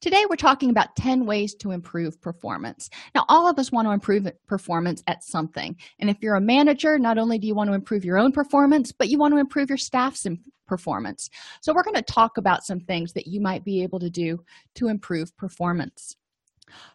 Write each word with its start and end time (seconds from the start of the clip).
Today, 0.00 0.24
we're 0.28 0.36
talking 0.36 0.70
about 0.70 0.96
10 0.96 1.26
ways 1.26 1.54
to 1.56 1.70
improve 1.70 2.20
performance. 2.20 2.90
Now, 3.14 3.24
all 3.28 3.48
of 3.48 3.58
us 3.58 3.72
want 3.72 3.86
to 3.86 3.92
improve 3.92 4.28
performance 4.46 5.02
at 5.06 5.24
something. 5.24 5.76
And 5.98 6.10
if 6.10 6.16
you're 6.20 6.36
a 6.36 6.40
manager, 6.40 6.98
not 6.98 7.18
only 7.18 7.38
do 7.38 7.46
you 7.46 7.54
want 7.54 7.68
to 7.68 7.74
improve 7.74 8.04
your 8.04 8.18
own 8.18 8.32
performance, 8.32 8.92
but 8.92 9.08
you 9.08 9.18
want 9.18 9.34
to 9.34 9.40
improve 9.40 9.68
your 9.68 9.78
staff's 9.78 10.26
performance. 10.66 11.28
So, 11.60 11.72
we're 11.74 11.82
going 11.82 11.94
to 11.94 12.02
talk 12.02 12.38
about 12.38 12.64
some 12.64 12.80
things 12.80 13.12
that 13.12 13.26
you 13.26 13.40
might 13.40 13.64
be 13.64 13.82
able 13.82 14.00
to 14.00 14.10
do 14.10 14.42
to 14.76 14.88
improve 14.88 15.36
performance. 15.36 16.16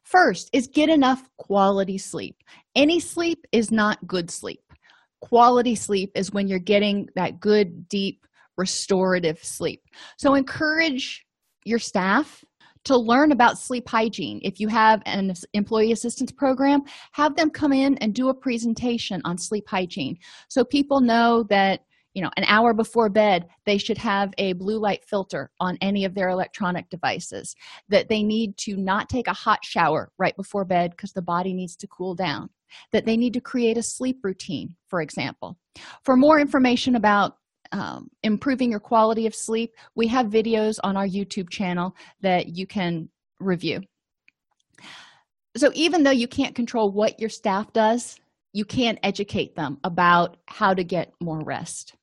First 0.04 0.50
is 0.54 0.68
get 0.68 0.90
enough 0.90 1.30
quality 1.38 1.98
sleep. 1.98 2.38
Any 2.76 3.00
sleep 3.00 3.46
is 3.52 3.72
not 3.72 4.06
good 4.08 4.32
sleep. 4.32 4.62
Quality 5.22 5.76
sleep 5.76 6.12
is 6.16 6.32
when 6.32 6.48
you're 6.48 6.60
getting 6.60 7.10
that 7.16 7.40
good, 7.40 7.90
deep, 7.90 8.26
restorative 8.58 9.44
sleep. 9.44 9.82
So, 10.18 10.36
encourage 10.36 11.26
your 11.66 11.80
staff 11.80 12.44
to 12.86 12.98
learn 12.98 13.32
about 13.32 13.58
sleep 13.58 13.88
hygiene. 13.88 14.40
If 14.44 14.60
you 14.60 14.68
have 14.70 15.02
an 15.06 15.34
employee 15.54 15.92
assistance 15.92 16.32
program, 16.32 16.84
have 17.12 17.36
them 17.36 17.50
come 17.50 17.74
in 17.74 17.98
and 17.98 18.14
do 18.14 18.30
a 18.30 18.34
presentation 18.34 19.22
on 19.26 19.38
sleep 19.38 19.68
hygiene 19.68 20.18
so 20.48 20.64
people 20.64 21.02
know 21.02 21.44
that 21.50 21.82
you 22.14 22.22
know 22.22 22.32
an 22.38 22.46
hour 22.48 22.74
before 22.74 23.10
bed 23.10 23.46
they 23.66 23.78
should 23.78 23.98
have 23.98 24.34
a 24.38 24.54
blue 24.54 24.80
light 24.80 25.04
filter 25.04 25.52
on 25.60 25.78
any 25.82 26.06
of 26.06 26.16
their 26.16 26.30
electronic 26.30 26.90
devices 26.90 27.56
that 27.90 28.08
they 28.08 28.24
need 28.24 28.58
to 28.58 28.78
not 28.78 29.10
take 29.10 29.28
a 29.28 29.34
hot 29.34 29.60
shower 29.64 30.12
right 30.18 30.36
before 30.38 30.66
bed 30.66 30.92
because 30.92 31.12
the 31.12 31.22
body 31.22 31.54
needs 31.54 31.76
to 31.76 31.88
cool 31.88 32.16
down 32.16 32.50
that 32.92 33.06
they 33.06 33.18
need 33.18 33.34
to 33.34 33.42
create 33.42 33.78
a 33.78 33.84
sleep 33.84 34.20
routine 34.24 34.74
for 34.88 35.02
example 35.02 35.58
for 36.04 36.16
more 36.16 36.40
information 36.40 36.96
about 36.96 37.36
um, 37.72 38.10
improving 38.24 38.72
your 38.72 38.80
quality 38.80 39.28
of 39.28 39.36
sleep 39.36 39.74
we 39.96 40.08
have 40.08 40.28
videos 40.28 40.80
on 40.84 40.96
our 40.98 41.08
youtube 41.08 41.50
channel 41.50 41.96
that 42.22 42.56
you 42.56 42.66
can 42.68 43.10
review. 43.40 43.82
So 45.58 45.72
even 45.74 46.04
though 46.04 46.12
you 46.12 46.28
can't 46.28 46.56
control 46.56 46.92
what 46.92 47.20
your 47.20 47.30
staff 47.30 47.72
does 47.74 48.20
you 48.56 48.64
can 48.64 48.98
educate 49.04 49.54
them 49.58 49.78
about 49.84 50.38
how 50.48 50.74
to 50.74 50.82
get 50.82 51.12
more 51.22 51.44
rest. 51.44 51.94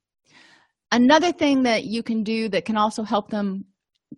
Another 0.92 1.32
thing 1.32 1.62
that 1.62 1.84
you 1.84 2.02
can 2.02 2.22
do 2.22 2.50
that 2.50 2.66
can 2.66 2.76
also 2.76 3.02
help 3.02 3.30
them 3.30 3.64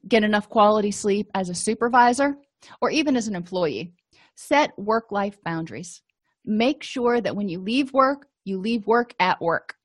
get 0.08 0.24
enough 0.24 0.48
quality 0.48 0.90
sleep 0.90 1.30
as 1.36 1.48
a 1.48 1.54
supervisor 1.54 2.34
or 2.80 2.90
even 2.90 3.16
as 3.16 3.28
an 3.28 3.36
employee 3.36 3.92
set 4.34 4.76
work 4.76 5.12
life 5.12 5.38
boundaries. 5.44 6.02
Make 6.44 6.82
sure 6.82 7.20
that 7.20 7.36
when 7.36 7.48
you 7.48 7.60
leave 7.60 7.92
work 7.92 8.26
you 8.44 8.58
leave 8.58 8.84
work 8.86 9.14
at 9.20 9.40
work 9.40 9.76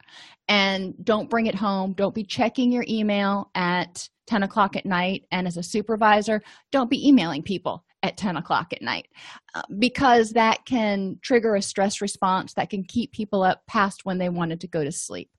and 0.47 0.93
don't 1.03 1.29
bring 1.29 1.45
it 1.45 1.55
home. 1.55 1.93
Don't 1.93 2.15
be 2.15 2.23
checking 2.23 2.71
your 2.71 2.85
email 2.87 3.51
at 3.55 4.07
10 4.27 4.43
o'clock 4.43 4.75
at 4.75 4.85
night. 4.85 5.23
And 5.31 5.47
as 5.47 5.57
a 5.57 5.63
supervisor 5.63 6.41
don't 6.71 6.89
be 6.89 7.07
emailing 7.07 7.43
people 7.43 7.85
at 8.03 8.17
10 8.17 8.37
o'clock 8.37 8.71
at 8.71 8.81
night 8.81 9.07
uh, 9.55 9.61
because 9.77 10.31
that 10.31 10.65
can 10.65 11.19
trigger 11.21 11.55
a 11.55 11.61
stress 11.61 12.01
response 12.01 12.53
that 12.53 12.69
can 12.69 12.83
keep 12.83 13.11
people 13.11 13.43
up 13.43 13.61
past 13.67 14.05
when 14.05 14.17
they 14.17 14.29
wanted 14.29 14.61
to 14.61 14.67
go 14.67 14.83
to 14.83 14.91
sleep. 14.91 15.29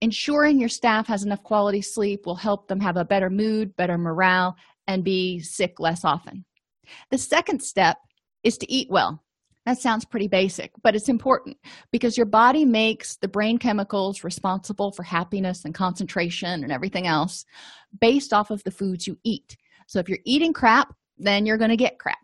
Ensuring 0.00 0.58
your 0.58 0.68
staff 0.68 1.06
has 1.06 1.22
enough 1.22 1.42
quality 1.42 1.82
sleep 1.82 2.26
will 2.26 2.36
help 2.36 2.68
them 2.68 2.80
have 2.80 2.96
a 2.96 3.04
better 3.04 3.30
mood 3.30 3.76
better 3.76 3.98
morale 3.98 4.56
and 4.86 5.04
be 5.04 5.40
sick 5.40 5.78
less 5.78 6.04
often. 6.04 6.44
The 7.10 7.18
second 7.18 7.62
step 7.62 7.98
is 8.42 8.56
to 8.58 8.72
eat 8.72 8.88
well 8.90 9.22
that 9.66 9.78
sounds 9.78 10.04
pretty 10.04 10.28
basic, 10.28 10.70
but 10.84 10.94
it's 10.94 11.08
important 11.08 11.56
because 11.90 12.16
your 12.16 12.26
body 12.26 12.64
makes 12.64 13.16
the 13.16 13.26
brain 13.26 13.58
chemicals 13.58 14.22
responsible 14.22 14.92
for 14.92 15.02
happiness 15.02 15.64
and 15.64 15.74
concentration 15.74 16.62
and 16.62 16.70
everything 16.70 17.08
else 17.08 17.44
based 18.00 18.32
off 18.32 18.52
of 18.52 18.62
the 18.62 18.70
foods 18.70 19.08
you 19.08 19.18
eat. 19.24 19.56
So 19.88 19.98
if 19.98 20.08
you're 20.08 20.20
eating 20.24 20.52
crap, 20.52 20.94
then 21.18 21.46
you're 21.46 21.58
going 21.58 21.70
to 21.70 21.76
get 21.76 21.98
crap. 21.98 22.18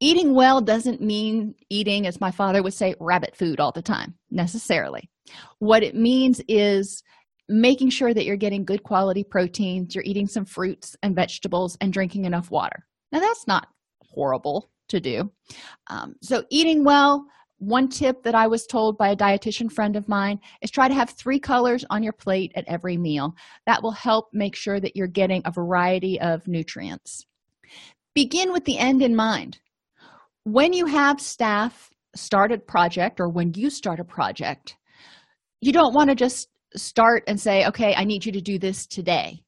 Eating 0.00 0.34
well 0.34 0.60
doesn't 0.60 1.00
mean 1.00 1.54
eating, 1.70 2.08
as 2.08 2.20
my 2.20 2.32
father 2.32 2.60
would 2.60 2.74
say, 2.74 2.96
rabbit 2.98 3.36
food 3.36 3.60
all 3.60 3.70
the 3.70 3.80
time, 3.80 4.16
necessarily. 4.32 5.08
What 5.60 5.84
it 5.84 5.94
means 5.94 6.40
is 6.48 7.04
making 7.48 7.90
sure 7.90 8.12
that 8.12 8.24
you're 8.24 8.36
getting 8.36 8.64
good 8.64 8.82
quality 8.82 9.22
proteins, 9.22 9.94
you're 9.94 10.02
eating 10.04 10.26
some 10.26 10.44
fruits 10.44 10.96
and 11.04 11.14
vegetables, 11.14 11.76
and 11.80 11.92
drinking 11.92 12.24
enough 12.24 12.50
water. 12.50 12.84
Now, 13.12 13.20
that's 13.20 13.46
not 13.46 13.68
horrible 14.00 14.71
to 14.92 15.00
do. 15.00 15.30
Um, 15.90 16.14
so 16.22 16.44
eating 16.50 16.84
well 16.84 17.26
one 17.58 17.88
tip 17.88 18.24
that 18.24 18.34
i 18.34 18.44
was 18.44 18.66
told 18.66 18.98
by 18.98 19.10
a 19.10 19.16
dietitian 19.16 19.70
friend 19.70 19.94
of 19.94 20.08
mine 20.08 20.36
is 20.62 20.70
try 20.70 20.88
to 20.88 20.94
have 20.94 21.10
three 21.10 21.38
colors 21.38 21.84
on 21.90 22.02
your 22.02 22.12
plate 22.12 22.50
at 22.56 22.64
every 22.66 22.96
meal. 22.96 23.34
That 23.66 23.82
will 23.82 23.92
help 23.92 24.30
make 24.32 24.56
sure 24.56 24.80
that 24.80 24.96
you're 24.96 25.06
getting 25.06 25.42
a 25.44 25.52
variety 25.52 26.20
of 26.20 26.48
nutrients. 26.48 27.24
Begin 28.14 28.52
with 28.52 28.64
the 28.64 28.78
end 28.78 29.00
in 29.00 29.14
mind. 29.14 29.58
When 30.42 30.72
you 30.72 30.86
have 30.86 31.20
staff 31.20 31.88
start 32.16 32.50
a 32.50 32.58
project 32.58 33.20
or 33.20 33.28
when 33.28 33.52
you 33.54 33.70
start 33.70 34.00
a 34.00 34.04
project 34.04 34.76
you 35.62 35.72
don't 35.72 35.94
want 35.94 36.10
to 36.10 36.16
just 36.16 36.48
start 36.76 37.22
and 37.26 37.40
say 37.40 37.66
okay 37.66 37.94
i 37.96 38.04
need 38.04 38.26
you 38.26 38.32
to 38.32 38.40
do 38.40 38.58
this 38.58 38.86
today. 38.86 39.42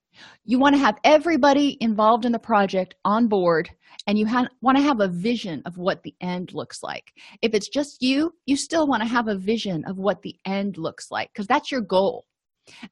You 0.45 0.59
want 0.59 0.75
to 0.77 0.81
have 0.81 0.99
everybody 1.03 1.77
involved 1.81 2.25
in 2.25 2.33
the 2.33 2.39
project 2.39 2.95
on 3.05 3.27
board 3.27 3.71
and 4.07 4.19
you 4.19 4.27
ha- 4.27 4.49
want 4.61 4.77
to 4.77 4.83
have 4.83 5.01
a 5.01 5.09
vision 5.09 5.63
of 5.67 5.79
what 5.79 6.03
the 6.03 6.15
end 6.21 6.53
looks 6.53 6.83
like. 6.83 7.13
If 7.43 7.55
it's 7.55 7.69
just 7.69 8.03
you 8.03 8.33
you 8.47 8.57
still 8.57 8.87
want 8.87 9.03
to 9.03 9.09
have 9.09 9.29
a 9.29 9.39
vision 9.39 9.85
of 9.87 9.97
what 9.97 10.23
the 10.23 10.37
end 10.45 10.77
looks 10.79 11.11
like 11.11 11.31
because 11.33 11.47
that's 11.47 11.71
your 11.71 11.81
goal. 11.81 12.27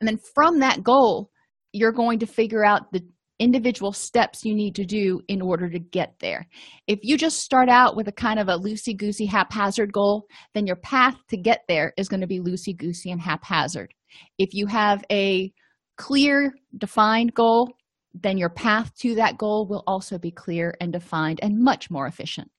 And 0.00 0.08
then 0.08 0.18
from 0.34 0.60
that 0.60 0.82
goal 0.82 1.30
you're 1.72 1.92
going 1.92 2.18
to 2.18 2.26
figure 2.26 2.64
out 2.64 2.92
the 2.92 3.02
individual 3.38 3.92
steps 3.92 4.44
you 4.44 4.54
need 4.54 4.74
to 4.74 4.84
do 4.84 5.20
in 5.26 5.40
order 5.40 5.68
to 5.68 5.78
get 5.78 6.14
there. 6.20 6.46
If 6.86 7.00
you 7.02 7.16
just 7.16 7.38
start 7.38 7.68
out 7.68 7.96
with 7.96 8.06
a 8.06 8.12
kind 8.12 8.38
of 8.38 8.48
a 8.48 8.58
loosey 8.58 8.96
goosey 8.96 9.26
haphazard 9.26 9.92
goal 9.92 10.26
then 10.54 10.66
your 10.66 10.76
path 10.76 11.16
to 11.28 11.36
get 11.36 11.60
there 11.68 11.92
is 11.96 12.08
going 12.08 12.20
to 12.20 12.26
be 12.26 12.40
loosey 12.40 12.76
goosey 12.76 13.10
and 13.10 13.20
haphazard. 13.20 13.92
If 14.38 14.50
you 14.52 14.66
have 14.66 15.04
a 15.10 15.52
clear 15.96 16.52
defined 16.78 17.34
goal 17.34 17.68
then 18.14 18.38
your 18.38 18.50
path 18.50 18.94
to 18.98 19.14
that 19.16 19.38
goal 19.38 19.66
will 19.66 19.84
also 19.86 20.18
be 20.18 20.30
clear 20.30 20.74
and 20.80 20.92
defined 20.92 21.40
and 21.42 21.62
much 21.62 21.90
more 21.90 22.06
efficient. 22.06 22.50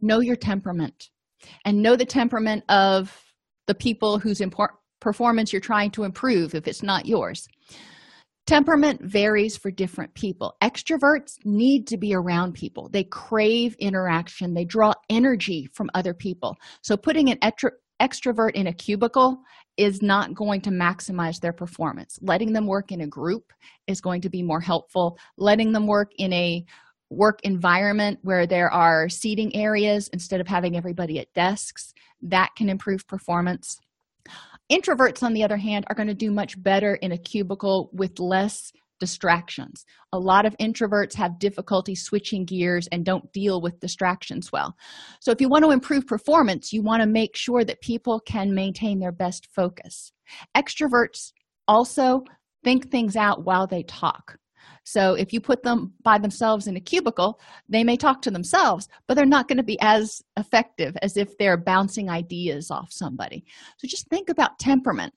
Know 0.00 0.20
your 0.20 0.36
temperament 0.36 1.10
and 1.64 1.82
know 1.82 1.96
the 1.96 2.04
temperament 2.04 2.64
of 2.68 3.24
the 3.66 3.74
people 3.74 4.18
whose 4.18 4.42
performance 5.00 5.52
you're 5.52 5.60
trying 5.60 5.90
to 5.92 6.04
improve 6.04 6.54
if 6.54 6.66
it's 6.66 6.82
not 6.82 7.06
yours. 7.06 7.48
Temperament 8.46 9.00
varies 9.02 9.56
for 9.56 9.70
different 9.70 10.12
people. 10.14 10.54
Extroverts 10.62 11.38
need 11.46 11.86
to 11.86 11.96
be 11.96 12.14
around 12.14 12.52
people. 12.52 12.90
They 12.90 13.04
crave 13.04 13.74
interaction. 13.78 14.52
They 14.52 14.66
draw 14.66 14.92
energy 15.08 15.66
from 15.72 15.88
other 15.94 16.12
people. 16.12 16.56
So 16.82 16.94
putting 16.94 17.30
an 17.30 17.38
extrovert 18.04 18.52
in 18.52 18.66
a 18.66 18.72
cubicle 18.72 19.38
is 19.76 20.02
not 20.02 20.34
going 20.34 20.60
to 20.60 20.70
maximize 20.70 21.40
their 21.40 21.52
performance. 21.52 22.18
Letting 22.20 22.52
them 22.52 22.66
work 22.66 22.92
in 22.92 23.00
a 23.00 23.06
group 23.06 23.52
is 23.86 24.00
going 24.00 24.20
to 24.20 24.28
be 24.28 24.42
more 24.42 24.60
helpful. 24.60 25.18
Letting 25.36 25.72
them 25.72 25.86
work 25.86 26.12
in 26.18 26.32
a 26.32 26.64
work 27.10 27.40
environment 27.42 28.18
where 28.22 28.46
there 28.46 28.70
are 28.70 29.08
seating 29.08 29.54
areas 29.56 30.08
instead 30.08 30.40
of 30.40 30.48
having 30.48 30.76
everybody 30.76 31.18
at 31.18 31.32
desks 31.34 31.94
that 32.22 32.50
can 32.56 32.68
improve 32.68 33.06
performance. 33.06 33.80
Introverts 34.70 35.22
on 35.22 35.34
the 35.34 35.44
other 35.44 35.56
hand 35.56 35.84
are 35.88 35.94
going 35.94 36.08
to 36.08 36.14
do 36.14 36.30
much 36.30 36.60
better 36.62 36.94
in 36.96 37.12
a 37.12 37.18
cubicle 37.18 37.90
with 37.92 38.18
less 38.18 38.72
distractions. 39.00 39.84
A 40.12 40.18
lot 40.18 40.46
of 40.46 40.56
introverts 40.58 41.14
have 41.14 41.38
difficulty 41.38 41.94
switching 41.94 42.44
gears 42.44 42.86
and 42.92 43.04
don't 43.04 43.32
deal 43.32 43.60
with 43.60 43.80
distractions 43.80 44.52
well. 44.52 44.76
So 45.20 45.30
if 45.30 45.40
you 45.40 45.48
want 45.48 45.64
to 45.64 45.70
improve 45.70 46.06
performance 46.06 46.72
you 46.72 46.82
want 46.82 47.02
to 47.02 47.08
make 47.08 47.36
sure 47.36 47.64
that 47.64 47.80
people 47.80 48.20
can 48.20 48.54
maintain 48.54 48.98
their 48.98 49.12
best 49.12 49.48
focus. 49.54 50.12
Extroverts 50.56 51.32
also 51.68 52.22
think 52.62 52.90
things 52.90 53.16
out 53.16 53.44
while 53.44 53.66
they 53.66 53.82
talk. 53.82 54.38
So 54.84 55.14
if 55.14 55.32
you 55.32 55.40
put 55.40 55.62
them 55.62 55.94
by 56.02 56.18
themselves 56.18 56.66
in 56.66 56.76
a 56.76 56.80
cubicle 56.80 57.40
they 57.68 57.84
may 57.84 57.96
talk 57.96 58.22
to 58.22 58.30
themselves 58.30 58.88
but 59.06 59.14
they're 59.14 59.26
not 59.26 59.48
going 59.48 59.58
to 59.58 59.64
be 59.64 59.78
as 59.80 60.22
effective 60.38 60.96
as 61.02 61.16
if 61.16 61.36
they're 61.36 61.56
bouncing 61.56 62.08
ideas 62.08 62.70
off 62.70 62.92
somebody. 62.92 63.44
So 63.78 63.88
just 63.88 64.08
think 64.08 64.28
about 64.28 64.58
temperament. 64.58 65.12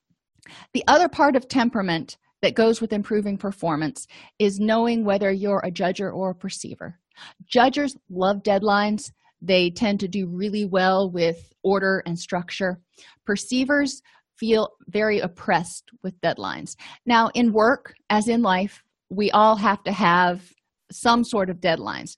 The 0.72 0.84
other 0.86 1.08
part 1.08 1.36
of 1.36 1.48
temperament 1.48 2.16
that 2.42 2.54
goes 2.54 2.80
with 2.80 2.92
improving 2.92 3.36
performance 3.36 4.06
is 4.38 4.60
knowing 4.60 5.04
whether 5.04 5.30
you're 5.30 5.62
a 5.64 5.70
judger 5.70 6.12
or 6.12 6.30
a 6.30 6.34
perceiver. 6.34 6.98
Judgers 7.46 7.96
love 8.10 8.42
deadlines. 8.42 9.10
They 9.40 9.70
tend 9.70 10.00
to 10.00 10.08
do 10.08 10.26
really 10.26 10.64
well 10.64 11.10
with 11.10 11.52
order 11.62 12.02
and 12.06 12.18
structure. 12.18 12.80
Perceivers 13.24 14.02
feel 14.36 14.70
very 14.86 15.18
oppressed 15.18 15.90
with 16.02 16.20
deadlines. 16.20 16.76
Now, 17.06 17.30
in 17.34 17.52
work, 17.52 17.94
as 18.08 18.28
in 18.28 18.42
life, 18.42 18.82
we 19.10 19.30
all 19.32 19.56
have 19.56 19.82
to 19.84 19.92
have 19.92 20.52
some 20.92 21.24
sort 21.24 21.50
of 21.50 21.60
deadlines. 21.60 22.16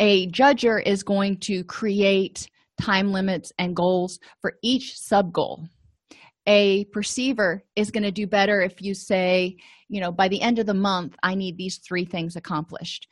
A 0.00 0.28
judger 0.28 0.82
is 0.84 1.02
going 1.02 1.38
to 1.40 1.64
create 1.64 2.48
time 2.80 3.12
limits 3.12 3.52
and 3.58 3.74
goals 3.74 4.18
for 4.40 4.54
each 4.62 4.96
sub 4.96 5.32
goal. 5.32 5.66
A 6.48 6.86
perceiver 6.86 7.62
is 7.76 7.90
going 7.90 8.04
to 8.04 8.10
do 8.10 8.26
better 8.26 8.62
if 8.62 8.80
you 8.80 8.94
say, 8.94 9.58
you 9.88 10.00
know, 10.00 10.10
by 10.10 10.28
the 10.28 10.40
end 10.40 10.58
of 10.58 10.64
the 10.64 10.72
month, 10.72 11.14
I 11.22 11.34
need 11.34 11.58
these 11.58 11.76
three 11.76 12.06
things 12.06 12.36
accomplished. 12.36 13.06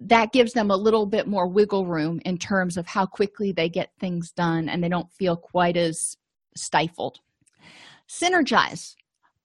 That 0.00 0.32
gives 0.32 0.54
them 0.54 0.70
a 0.70 0.76
little 0.76 1.04
bit 1.04 1.26
more 1.26 1.46
wiggle 1.46 1.84
room 1.84 2.22
in 2.24 2.38
terms 2.38 2.78
of 2.78 2.86
how 2.86 3.04
quickly 3.04 3.52
they 3.52 3.68
get 3.68 3.92
things 4.00 4.32
done 4.32 4.70
and 4.70 4.82
they 4.82 4.88
don't 4.88 5.12
feel 5.12 5.36
quite 5.36 5.76
as 5.76 6.16
stifled. 6.56 7.20
Synergize, 8.08 8.94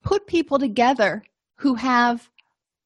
put 0.02 0.26
people 0.26 0.58
together 0.58 1.22
who 1.56 1.74
have 1.74 2.30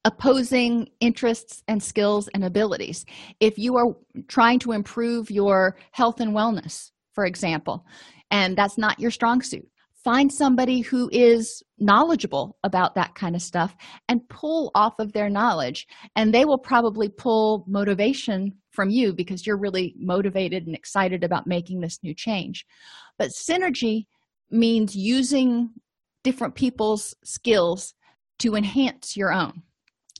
opposing 0.03 0.89
interests 0.99 1.63
and 1.69 1.81
skills 1.81 2.27
and 2.33 2.43
abilities. 2.43 3.05
If 3.39 3.57
you 3.57 3.77
are 3.77 3.95
trying 4.27 4.59
to 4.59 4.73
improve 4.73 5.31
your 5.31 5.77
health 5.91 6.19
and 6.19 6.33
wellness, 6.33 6.91
for 7.13 7.25
example, 7.25 7.85
and 8.31 8.57
that's 8.57 8.77
not 8.77 8.99
your 8.99 9.11
strong 9.11 9.41
suit, 9.41 9.70
find 10.03 10.31
somebody 10.31 10.81
who 10.81 11.09
is 11.11 11.63
knowledgeable 11.77 12.57
about 12.63 12.95
that 12.95 13.15
kind 13.15 13.35
of 13.35 13.41
stuff 13.41 13.75
and 14.07 14.27
pull 14.29 14.71
off 14.75 14.99
of 14.99 15.13
their 15.13 15.29
knowledge. 15.29 15.87
And 16.15 16.33
they 16.33 16.45
will 16.45 16.57
probably 16.57 17.09
pull 17.09 17.65
motivation 17.67 18.53
from 18.71 18.89
you 18.89 19.13
because 19.13 19.45
you're 19.45 19.57
really 19.57 19.93
motivated 19.97 20.65
and 20.65 20.75
excited 20.75 21.23
about 21.23 21.47
making 21.47 21.81
this 21.81 21.99
new 22.03 22.13
change. 22.13 22.65
But 23.17 23.31
synergy 23.31 24.05
means 24.49 24.95
using 24.95 25.71
different 26.23 26.55
people's 26.55 27.15
skills 27.23 27.93
to 28.39 28.55
enhance 28.55 29.15
your 29.15 29.31
own 29.31 29.63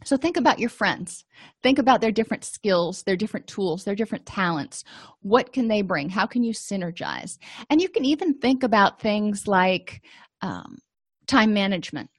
so 0.04 0.18
think 0.18 0.38
about 0.38 0.60
your 0.60 0.70
friends. 0.70 1.26
Think 1.62 1.80
about 1.80 2.02
their 2.02 2.12
different 2.12 2.44
skills, 2.44 3.04
their 3.04 3.16
different 3.16 3.48
tools, 3.48 3.84
their 3.84 3.96
different 3.96 4.26
talents. 4.26 4.84
What 5.22 5.54
can 5.54 5.68
they 5.68 5.82
bring? 5.82 6.10
How 6.10 6.26
can 6.26 6.44
you 6.44 6.54
synergize? 6.54 7.38
And 7.70 7.82
you 7.82 7.90
can 7.90 8.06
even 8.06 8.34
think 8.36 8.64
about 8.64 9.00
things 9.00 9.48
like 9.48 10.02
um, 10.42 10.80
time 11.28 11.54
management. 11.54 12.10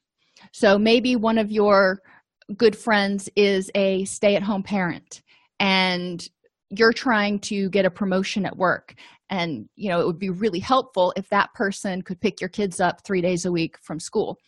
So 0.52 0.78
maybe 0.78 1.16
one 1.16 1.38
of 1.38 1.50
your 1.50 2.00
good 2.56 2.76
friends 2.76 3.28
is 3.36 3.70
a 3.74 4.04
stay 4.04 4.36
at 4.36 4.42
home 4.42 4.62
parent 4.62 5.22
and 5.60 6.28
you're 6.70 6.92
trying 6.92 7.38
to 7.38 7.68
get 7.70 7.84
a 7.84 7.90
promotion 7.90 8.46
at 8.46 8.56
work 8.56 8.94
and 9.30 9.68
you 9.76 9.88
know 9.88 10.00
it 10.00 10.06
would 10.06 10.18
be 10.18 10.30
really 10.30 10.58
helpful 10.58 11.12
if 11.16 11.28
that 11.28 11.52
person 11.54 12.02
could 12.02 12.20
pick 12.20 12.40
your 12.40 12.48
kids 12.48 12.80
up 12.80 13.04
three 13.04 13.20
days 13.20 13.44
a 13.44 13.52
week 13.52 13.76
from 13.80 14.00
school 14.00 14.38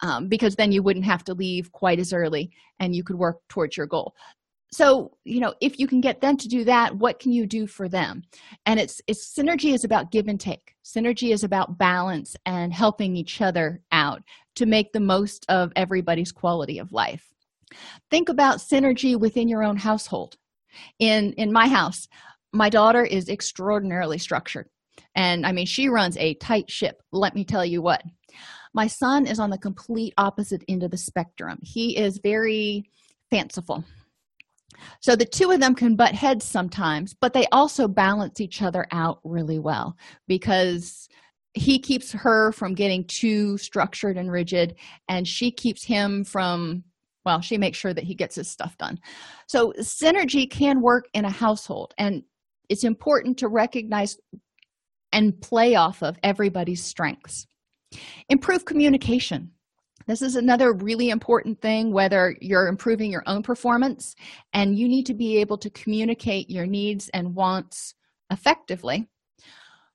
um, 0.00 0.28
because 0.28 0.56
then 0.56 0.72
you 0.72 0.82
wouldn't 0.82 1.04
have 1.04 1.24
to 1.24 1.34
leave 1.34 1.72
quite 1.72 1.98
as 1.98 2.12
early 2.12 2.50
and 2.80 2.94
you 2.94 3.02
could 3.02 3.16
work 3.16 3.40
towards 3.48 3.76
your 3.76 3.86
goal. 3.86 4.14
So 4.72 5.16
you 5.24 5.40
know 5.40 5.54
if 5.60 5.78
you 5.78 5.86
can 5.86 6.00
get 6.00 6.20
them 6.20 6.36
to 6.36 6.48
do 6.48 6.64
that 6.64 6.96
what 6.96 7.20
can 7.20 7.32
you 7.32 7.46
do 7.46 7.66
for 7.66 7.88
them? 7.88 8.22
And 8.66 8.80
it's 8.80 9.00
it's 9.06 9.32
synergy 9.34 9.72
is 9.72 9.84
about 9.84 10.10
give 10.10 10.26
and 10.28 10.40
take. 10.40 10.74
Synergy 10.84 11.32
is 11.32 11.44
about 11.44 11.78
balance 11.78 12.36
and 12.46 12.72
helping 12.72 13.16
each 13.16 13.40
other 13.40 13.80
out 13.92 14.22
to 14.56 14.66
make 14.66 14.92
the 14.92 15.00
most 15.00 15.46
of 15.48 15.72
everybody's 15.76 16.32
quality 16.32 16.78
of 16.78 16.92
life. 16.92 17.32
Think 18.10 18.28
about 18.28 18.58
synergy 18.58 19.18
within 19.18 19.48
your 19.48 19.62
own 19.62 19.76
household. 19.76 20.36
In 20.98 21.32
in 21.34 21.52
my 21.52 21.68
house 21.68 22.08
my 22.52 22.68
daughter 22.68 23.04
is 23.04 23.28
extraordinarily 23.28 24.18
structured. 24.18 24.68
And 25.14 25.46
i 25.46 25.52
mean 25.52 25.66
she 25.66 25.88
runs 25.88 26.16
a 26.16 26.34
tight 26.34 26.70
ship 26.70 27.02
let 27.12 27.34
me 27.36 27.44
tell 27.44 27.64
you 27.64 27.80
what 27.82 28.02
my 28.76 28.86
son 28.86 29.26
is 29.26 29.40
on 29.40 29.48
the 29.48 29.58
complete 29.58 30.12
opposite 30.18 30.62
end 30.68 30.82
of 30.82 30.90
the 30.90 30.98
spectrum. 30.98 31.58
He 31.62 31.96
is 31.96 32.20
very 32.22 32.90
fanciful. 33.30 33.82
So 35.00 35.16
the 35.16 35.24
two 35.24 35.50
of 35.50 35.60
them 35.60 35.74
can 35.74 35.96
butt 35.96 36.14
heads 36.14 36.44
sometimes 36.44 37.14
but 37.18 37.32
they 37.32 37.46
also 37.50 37.88
balance 37.88 38.42
each 38.42 38.60
other 38.60 38.86
out 38.92 39.20
really 39.24 39.58
well 39.58 39.96
because 40.28 41.08
he 41.54 41.78
keeps 41.78 42.12
her 42.12 42.52
from 42.52 42.74
getting 42.74 43.02
too 43.06 43.56
structured 43.56 44.18
and 44.18 44.30
rigid 44.30 44.76
and 45.08 45.26
she 45.26 45.50
keeps 45.50 45.82
him 45.82 46.22
from 46.22 46.84
well 47.24 47.40
she 47.40 47.56
makes 47.56 47.78
sure 47.78 47.94
that 47.94 48.04
he 48.04 48.14
gets 48.14 48.36
his 48.36 48.50
stuff 48.50 48.76
done. 48.76 48.98
So 49.48 49.72
synergy 49.80 50.48
can 50.48 50.82
work 50.82 51.06
in 51.14 51.24
a 51.24 51.30
household 51.30 51.94
and 51.96 52.22
it's 52.68 52.84
important 52.84 53.38
to 53.38 53.48
recognize 53.48 54.18
and 55.12 55.40
play 55.40 55.74
off 55.76 56.02
of 56.02 56.18
everybody's 56.22 56.84
strengths 56.84 57.46
improve 58.28 58.64
communication. 58.64 59.50
This 60.06 60.22
is 60.22 60.36
another 60.36 60.72
really 60.72 61.10
important 61.10 61.60
thing 61.60 61.92
whether 61.92 62.36
you're 62.40 62.68
improving 62.68 63.10
your 63.10 63.24
own 63.26 63.42
performance 63.42 64.14
and 64.52 64.78
you 64.78 64.88
need 64.88 65.06
to 65.06 65.14
be 65.14 65.38
able 65.38 65.58
to 65.58 65.70
communicate 65.70 66.48
your 66.48 66.66
needs 66.66 67.08
and 67.12 67.34
wants 67.34 67.94
effectively. 68.30 69.08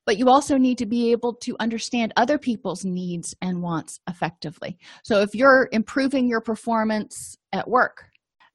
But 0.05 0.17
you 0.17 0.29
also 0.29 0.57
need 0.57 0.79
to 0.79 0.85
be 0.85 1.11
able 1.11 1.35
to 1.43 1.55
understand 1.59 2.11
other 2.17 2.37
people's 2.37 2.83
needs 2.83 3.35
and 3.41 3.61
wants 3.61 3.99
effectively. 4.09 4.77
So 5.03 5.21
if 5.21 5.33
you're 5.33 5.69
improving 5.71 6.27
your 6.27 6.41
performance 6.41 7.37
at 7.53 7.69
work 7.69 8.05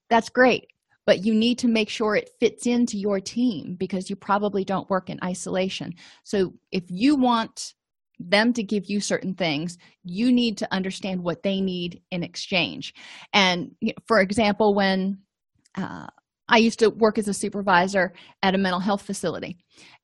that's 0.09 0.29
great 0.29 0.69
but 1.07 1.25
you 1.25 1.33
need 1.33 1.59
to 1.59 1.69
make 1.69 1.89
sure 1.89 2.17
it 2.17 2.31
fits 2.41 2.67
into 2.67 2.99
your 2.99 3.21
team 3.21 3.77
because 3.79 4.11
you 4.11 4.17
probably 4.17 4.65
don't 4.65 4.91
work 4.91 5.09
in 5.09 5.21
isolation. 5.23 5.95
So 6.25 6.53
if 6.73 6.83
you 6.89 7.15
want 7.15 7.75
them 8.19 8.53
to 8.53 8.63
give 8.63 8.87
you 8.87 9.01
certain 9.01 9.35
things 9.35 9.77
you 10.03 10.33
need 10.33 10.57
to 10.59 10.73
understand 10.73 11.23
what 11.23 11.43
they 11.43 11.61
need 11.61 12.01
in 12.11 12.23
exchange. 12.23 12.95
And 13.33 13.73
for 14.07 14.21
example 14.21 14.75
when 14.75 15.19
uh, 15.77 16.07
i 16.49 16.57
used 16.57 16.79
to 16.79 16.91
work 16.91 17.19
as 17.19 17.29
a 17.29 17.35
supervisor 17.35 18.15
at 18.43 18.55
a 18.55 18.59
mental 18.59 18.81
health 18.81 19.03
facility 19.03 19.59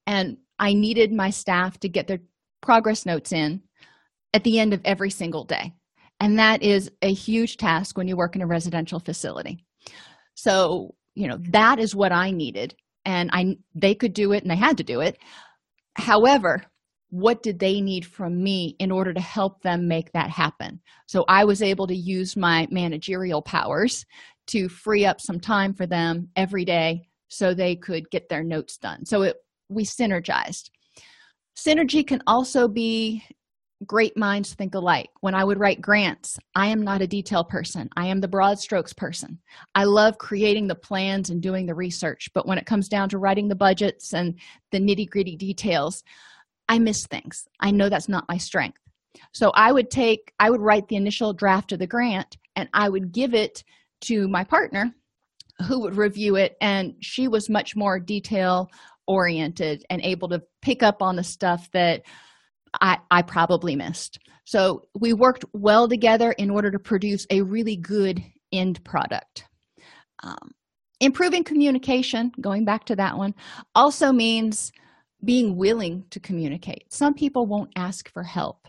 and 0.07 0.37
i 0.59 0.75
needed 0.75 1.13
my 1.13 1.31
staff 1.31 1.79
to 1.79 1.89
get 1.89 2.07
their 2.07 2.19
progress 2.61 3.05
notes 3.05 3.33
in 3.33 3.63
at 4.33 4.45
the 4.45 4.59
end 4.59 4.73
of 4.73 4.81
every 4.85 5.11
single 5.11 5.45
day. 5.45 5.75
And 6.21 6.39
that 6.39 6.63
is 6.63 6.91
a 7.03 7.13
huge 7.13 7.57
task 7.57 7.99
when 7.99 8.09
you 8.09 8.17
work 8.17 8.37
in 8.37 8.43
a 8.43 8.47
residential 8.47 9.01
facility. 9.01 9.65
So 10.35 10.95
you 11.15 11.29
know 11.29 11.39
that 11.51 11.79
is 11.79 11.95
what 11.95 12.11
i 12.11 12.31
needed 12.31 12.75
and 13.05 13.29
i 13.35 13.55
they 13.75 13.95
could 13.95 14.15
do 14.15 14.33
it 14.33 14.43
and 14.43 14.51
they 14.51 14.57
had 14.57 14.79
to 14.79 14.85
do 14.85 15.01
it. 15.01 15.19
However 15.97 16.65
what 17.13 17.43
did 17.43 17.59
they 17.59 17.79
need 17.83 18.07
from 18.07 18.43
me 18.43 18.75
in 18.79 18.91
order 18.91 19.13
to 19.13 19.21
help 19.21 19.61
them 19.61 19.87
make 19.87 20.11
that 20.13 20.31
happen? 20.31 20.81
So 21.07 21.27
i 21.29 21.45
was 21.45 21.61
able 21.61 21.87
to 21.87 21.95
use 21.95 22.37
my 22.39 22.67
managerial 22.71 23.43
powers 23.43 24.07
to 24.47 24.69
free 24.71 25.05
up 25.05 25.21
some 25.21 25.39
time 25.39 25.75
for 25.75 25.87
them 25.87 26.29
every 26.37 26.65
day 26.65 27.07
so 27.29 27.53
they 27.53 27.77
could 27.77 28.11
get 28.11 28.31
their 28.31 28.43
notes 28.43 28.79
done. 28.79 29.05
So 29.05 29.23
it 29.23 29.37
we 29.69 29.85
synergized. 29.85 30.71
Synergy 31.55 32.07
can 32.07 32.23
also 32.27 32.67
be 32.67 33.23
great 33.87 34.17
minds 34.17 34.55
think 34.55 34.75
alike. 34.75 35.11
When 35.21 35.35
i 35.35 35.45
would 35.45 35.61
write 35.61 35.83
grants 35.83 36.39
i 36.55 36.69
am 36.69 36.81
not 36.81 37.03
a 37.03 37.07
detail 37.07 37.45
person. 37.45 37.91
I 37.95 38.07
am 38.07 38.23
the 38.23 38.29
broad 38.29 38.59
strokes 38.59 38.95
person. 38.95 39.39
I 39.75 39.85
love 39.85 40.17
creating 40.17 40.67
the 40.67 40.75
plans 40.89 41.29
and 41.29 41.43
doing 41.43 41.67
the 41.67 41.75
research 41.75 42.31
but 42.33 42.47
when 42.47 42.57
it 42.57 42.65
comes 42.65 42.89
down 42.89 43.11
to 43.11 43.19
writing 43.19 43.49
the 43.49 43.55
budgets 43.55 44.15
and 44.15 44.39
the 44.71 44.81
nitty 44.81 45.11
gritty 45.11 45.37
details 45.37 46.05
i 46.69 46.79
miss 46.79 47.07
things. 47.07 47.47
I 47.61 47.71
know 47.71 47.89
that's 47.89 48.09
not 48.09 48.29
my 48.29 48.39
strength. 48.39 48.79
So 49.33 49.51
i 49.55 49.73
would 49.73 49.91
take 49.91 50.33
i 50.39 50.51
would 50.51 50.61
write 50.61 50.89
the 50.89 50.97
initial 50.97 51.33
draft 51.33 51.73
of 51.73 51.79
the 51.79 51.87
grant 51.87 52.37
and 52.57 52.69
i 52.73 52.89
would 52.89 53.13
give 53.13 53.35
it 53.35 53.63
to 54.03 54.29
my 54.29 54.45
partner 54.45 54.93
who 55.69 55.81
would 55.81 55.97
review 55.97 56.37
it 56.37 56.57
and 56.61 56.95
she 57.01 57.29
was 57.29 57.49
much 57.49 57.77
more 57.77 58.01
detail 58.01 58.69
oriented 59.07 59.85
and 59.91 60.01
able 60.03 60.29
to 60.29 60.43
pick 60.61 60.83
up 60.83 61.03
on 61.03 61.17
the 61.17 61.25
stuff 61.25 61.69
that 61.73 62.03
i 62.81 62.99
i 63.11 63.23
probably 63.23 63.77
missed. 63.77 64.19
So 64.45 64.83
we 64.99 65.13
worked 65.13 65.45
well 65.53 65.89
together 65.89 66.33
in 66.33 66.51
order 66.51 66.71
to 66.71 66.79
produce 66.79 67.27
a 67.31 67.43
really 67.43 67.77
good 67.77 68.23
end 68.53 68.83
product. 68.85 69.45
Um, 70.23 70.53
improving 71.01 71.45
communication 71.45 72.33
going 72.41 72.65
back 72.65 72.85
to 72.87 72.97
that 72.97 73.17
one 73.17 73.35
also 73.75 74.13
means 74.13 74.73
being 75.25 75.57
willing 75.57 76.05
to 76.11 76.21
communicate. 76.21 76.93
Some 76.93 77.15
people 77.15 77.47
won't 77.47 77.73
ask 77.77 78.11
for 78.11 78.23
help. 78.23 78.69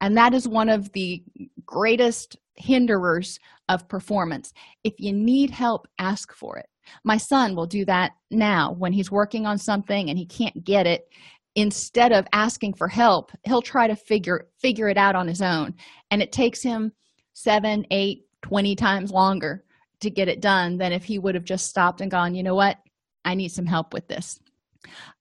And 0.00 0.16
that 0.16 0.34
is 0.34 0.48
one 0.48 0.68
of 0.68 0.92
the 0.92 1.22
greatest 1.64 2.36
hinderers 2.56 3.38
of 3.68 3.88
performance. 3.88 4.52
If 4.84 4.94
you 4.98 5.12
need 5.12 5.50
help 5.50 5.86
ask 5.98 6.32
for 6.32 6.58
it. 6.58 6.66
My 7.04 7.16
son 7.16 7.56
will 7.56 7.66
do 7.66 7.84
that 7.86 8.12
now 8.30 8.74
when 8.78 8.92
he's 8.92 9.10
working 9.10 9.44
on 9.46 9.58
something 9.58 10.08
and 10.08 10.18
he 10.18 10.26
can't 10.26 10.64
get 10.64 10.86
it. 10.86 11.08
Instead 11.56 12.12
of 12.12 12.26
asking 12.32 12.74
for 12.74 12.86
help 12.86 13.32
he'll 13.44 13.62
try 13.62 13.88
to 13.88 13.96
figure 13.96 14.46
figure 14.60 14.88
it 14.88 14.98
out 14.98 15.16
on 15.16 15.26
his 15.26 15.42
own. 15.42 15.74
And 16.10 16.22
it 16.22 16.32
takes 16.32 16.62
him 16.62 16.92
seven 17.32 17.86
eight 17.90 18.22
20 18.42 18.76
times 18.76 19.10
longer 19.10 19.64
to 20.00 20.10
get 20.10 20.28
it 20.28 20.40
done 20.40 20.76
than 20.76 20.92
if 20.92 21.04
he 21.04 21.18
would 21.18 21.34
have 21.34 21.44
just 21.44 21.66
stopped 21.66 22.00
and 22.00 22.10
gone 22.10 22.34
you 22.34 22.42
know 22.42 22.54
what? 22.54 22.76
I 23.24 23.34
need 23.34 23.48
some 23.48 23.66
help 23.66 23.92
with 23.92 24.06
this 24.06 24.38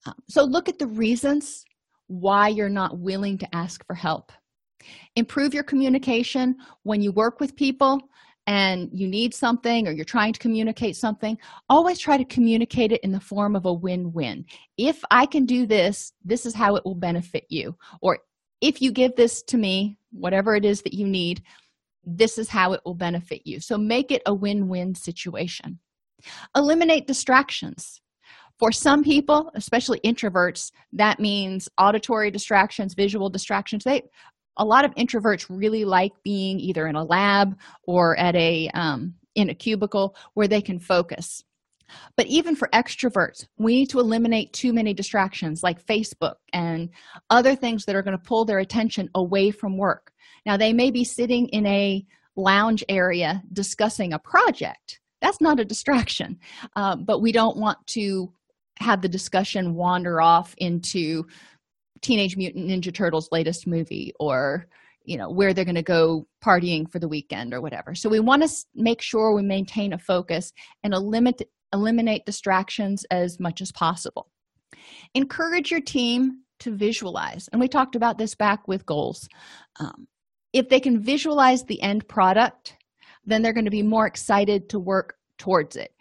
Uh, 0.05 0.13
so 0.27 0.43
look 0.43 0.69
at 0.69 0.79
the 0.79 0.87
reasons 0.87 1.65
why 2.07 2.47
you're 2.47 2.69
not 2.69 2.99
willing 2.99 3.37
to 3.39 3.55
ask 3.55 3.85
for 3.85 3.95
help. 3.95 4.31
Improve 5.15 5.53
your 5.53 5.63
communication 5.63 6.55
when 6.83 7.01
you 7.01 7.11
work 7.11 7.39
with 7.39 7.55
people 7.55 7.99
and 8.47 8.89
you 8.93 9.07
need 9.07 9.33
something 9.33 9.87
or 9.87 9.91
you're 9.91 10.05
trying 10.05 10.33
to 10.33 10.39
communicate 10.39 10.95
something. 10.95 11.37
Always 11.69 11.97
try 11.97 12.17
to 12.17 12.25
communicate 12.25 12.91
it 12.91 13.01
in 13.03 13.11
the 13.11 13.19
form 13.19 13.55
of 13.55 13.65
a 13.65 13.73
win-win. 13.73 14.45
If 14.77 15.03
i 15.09 15.25
can 15.25 15.45
do 15.45 15.65
this 15.65 16.13
this 16.23 16.45
is 16.45 16.53
how 16.53 16.75
it 16.75 16.85
will 16.85 16.95
benefit 16.95 17.45
you. 17.49 17.75
Or 18.01 18.19
if 18.61 18.81
you 18.81 18.91
give 18.91 19.15
this 19.15 19.41
to 19.43 19.57
me 19.57 19.97
whatever 20.11 20.55
it 20.55 20.65
is 20.65 20.81
that 20.83 20.93
you 20.93 21.07
need 21.07 21.41
this 22.07 22.37
is 22.37 22.49
how 22.49 22.73
it 22.73 22.81
will 22.85 22.93
benefit 22.93 23.41
you. 23.45 23.59
So 23.59 23.79
make 23.79 24.11
it 24.11 24.21
a 24.27 24.33
win-win 24.33 24.93
situation. 24.93 25.79
Eliminate 26.55 27.07
distractions 27.07 27.99
for 28.57 28.71
some 28.71 29.03
people 29.03 29.51
especially 29.55 29.99
introverts 30.05 30.71
that 30.93 31.19
means 31.19 31.67
auditory 31.77 32.31
distractions 32.31 32.93
visual 32.93 33.29
distractions. 33.29 33.83
They 33.83 34.03
a 34.57 34.65
lot 34.65 34.85
of 34.85 34.95
introverts 34.95 35.47
really 35.49 35.83
like 35.83 36.13
being 36.23 36.59
either 36.59 36.87
in 36.87 36.95
a 36.95 37.03
lab 37.03 37.57
or 37.83 38.17
at 38.17 38.35
a 38.35 38.69
um, 38.73 39.15
in 39.35 39.49
a 39.49 39.55
cubicle 39.55 40.15
where 40.33 40.47
they 40.47 40.61
can 40.61 40.79
focus. 40.79 41.43
But 42.15 42.27
even 42.27 42.55
for 42.55 42.69
extroverts 42.73 43.45
we 43.57 43.75
need 43.75 43.89
to 43.91 43.99
eliminate 43.99 44.53
too 44.53 44.73
many 44.73 44.93
distractions 44.93 45.61
like 45.61 45.85
facebook 45.85 46.35
and 46.53 46.89
other 47.29 47.55
things 47.55 47.85
that 47.85 47.95
are 47.95 48.01
going 48.01 48.17
to 48.17 48.23
pull 48.23 48.45
their 48.45 48.59
attention 48.59 49.09
away 49.15 49.51
from 49.51 49.77
work. 49.77 50.11
Now 50.45 50.57
they 50.57 50.73
may 50.73 50.91
be 50.91 51.03
sitting 51.03 51.47
in 51.49 51.65
a 51.65 52.05
lounge 52.35 52.83
area 52.89 53.43
discussing 53.53 54.13
a 54.13 54.19
project. 54.19 54.99
That's 55.21 55.41
not 55.41 55.59
a 55.59 55.65
distraction 55.65 56.39
uh, 56.75 56.95
but 56.95 57.21
we 57.21 57.31
don't 57.31 57.57
want 57.57 57.85
to 57.87 58.33
have 58.79 59.01
the 59.01 59.09
discussion 59.09 59.75
wander 59.75 60.21
off 60.21 60.53
into 60.57 61.25
teenage 62.01 62.37
mutant 62.37 62.67
ninja 62.67 62.93
turtles 62.93 63.29
latest 63.31 63.65
movie 63.65 64.13
or 64.19 64.67
you 65.05 65.17
know 65.17 65.29
where 65.29 65.53
they're 65.53 65.65
going 65.65 65.75
to 65.75 65.81
go 65.81 66.27
partying 66.43 66.89
for 66.91 66.99
the 66.99 67.07
weekend 67.07 67.53
or 67.53 67.61
whatever. 67.61 67.95
So 67.95 68.09
we 68.09 68.19
want 68.19 68.43
to 68.43 68.49
make 68.73 69.01
sure 69.01 69.33
we 69.33 69.43
maintain 69.43 69.93
a 69.93 69.97
focus 69.97 70.51
and 70.83 70.93
eliminate 70.93 71.47
eliminate 71.73 72.25
distractions 72.25 73.05
as 73.11 73.39
much 73.39 73.61
as 73.61 73.71
possible. 73.71 74.29
Encourage 75.13 75.71
your 75.71 75.81
team 75.81 76.41
to 76.59 76.71
visualize 76.71 77.47
and 77.51 77.59
we 77.59 77.67
talked 77.67 77.95
about 77.95 78.17
this 78.17 78.35
back 78.35 78.67
with 78.67 78.85
goals. 78.85 79.27
Um, 79.79 80.07
if 80.53 80.69
they 80.69 80.79
can 80.79 81.01
visualize 81.01 81.63
the 81.63 81.81
end 81.81 82.07
product 82.07 82.77
then 83.25 83.41
they're 83.41 83.53
going 83.53 83.65
to 83.65 83.71
be 83.71 83.83
more 83.83 84.05
excited 84.05 84.69
to 84.69 84.79
work 84.79 85.15
towards 85.37 85.75
it. 85.75 85.91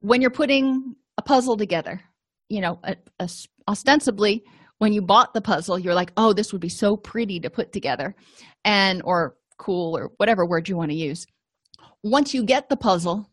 When 0.00 0.20
you're 0.20 0.30
putting 0.30 0.96
a 1.18 1.22
puzzle 1.22 1.56
together. 1.56 2.00
You 2.48 2.60
know 2.60 2.80
a, 2.84 2.96
a, 3.18 3.30
ostensibly 3.68 4.44
when 4.78 4.92
you 4.92 5.00
bought 5.00 5.32
the 5.32 5.40
puzzle 5.40 5.78
you're 5.78 5.94
like 5.94 6.12
oh 6.16 6.32
this 6.32 6.52
would 6.52 6.60
be 6.60 6.68
so 6.68 6.96
pretty 6.96 7.38
to 7.40 7.48
put 7.48 7.72
together 7.72 8.14
and 8.64 9.00
or 9.04 9.36
cool 9.56 9.96
or 9.96 10.10
whatever 10.16 10.44
word 10.44 10.68
you 10.68 10.76
want 10.76 10.90
to 10.90 10.96
use. 10.96 11.26
Once 12.02 12.34
you 12.34 12.42
get 12.44 12.68
the 12.68 12.76
puzzle 12.76 13.28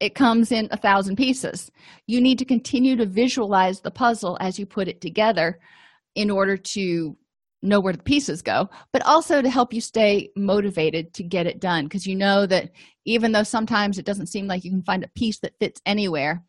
it 0.00 0.14
comes 0.14 0.52
in 0.52 0.68
a 0.70 0.76
thousand 0.76 1.16
pieces. 1.16 1.70
You 2.06 2.20
need 2.20 2.38
to 2.38 2.44
continue 2.44 2.96
to 2.96 3.06
visualize 3.06 3.80
the 3.80 3.90
puzzle 3.90 4.36
as 4.40 4.58
you 4.58 4.66
put 4.66 4.88
it 4.88 5.00
together 5.00 5.58
in 6.14 6.30
order 6.30 6.56
to 6.56 7.16
know 7.62 7.80
where 7.80 7.94
the 7.94 8.02
pieces 8.02 8.42
go 8.42 8.68
but 8.92 9.04
also 9.06 9.40
to 9.40 9.50
help 9.50 9.72
you 9.72 9.80
stay 9.80 10.30
motivated 10.36 11.12
to 11.14 11.22
get 11.24 11.46
it 11.46 11.58
done 11.58 11.84
because 11.84 12.06
you 12.06 12.14
know 12.14 12.46
that 12.46 12.70
even 13.06 13.32
though 13.32 13.42
sometimes 13.42 13.98
it 13.98 14.04
doesn't 14.04 14.28
seem 14.28 14.46
like 14.46 14.62
you 14.62 14.70
can 14.70 14.82
find 14.82 15.02
a 15.02 15.08
piece 15.16 15.38
that 15.38 15.58
fits 15.58 15.80
anywhere 15.86 16.44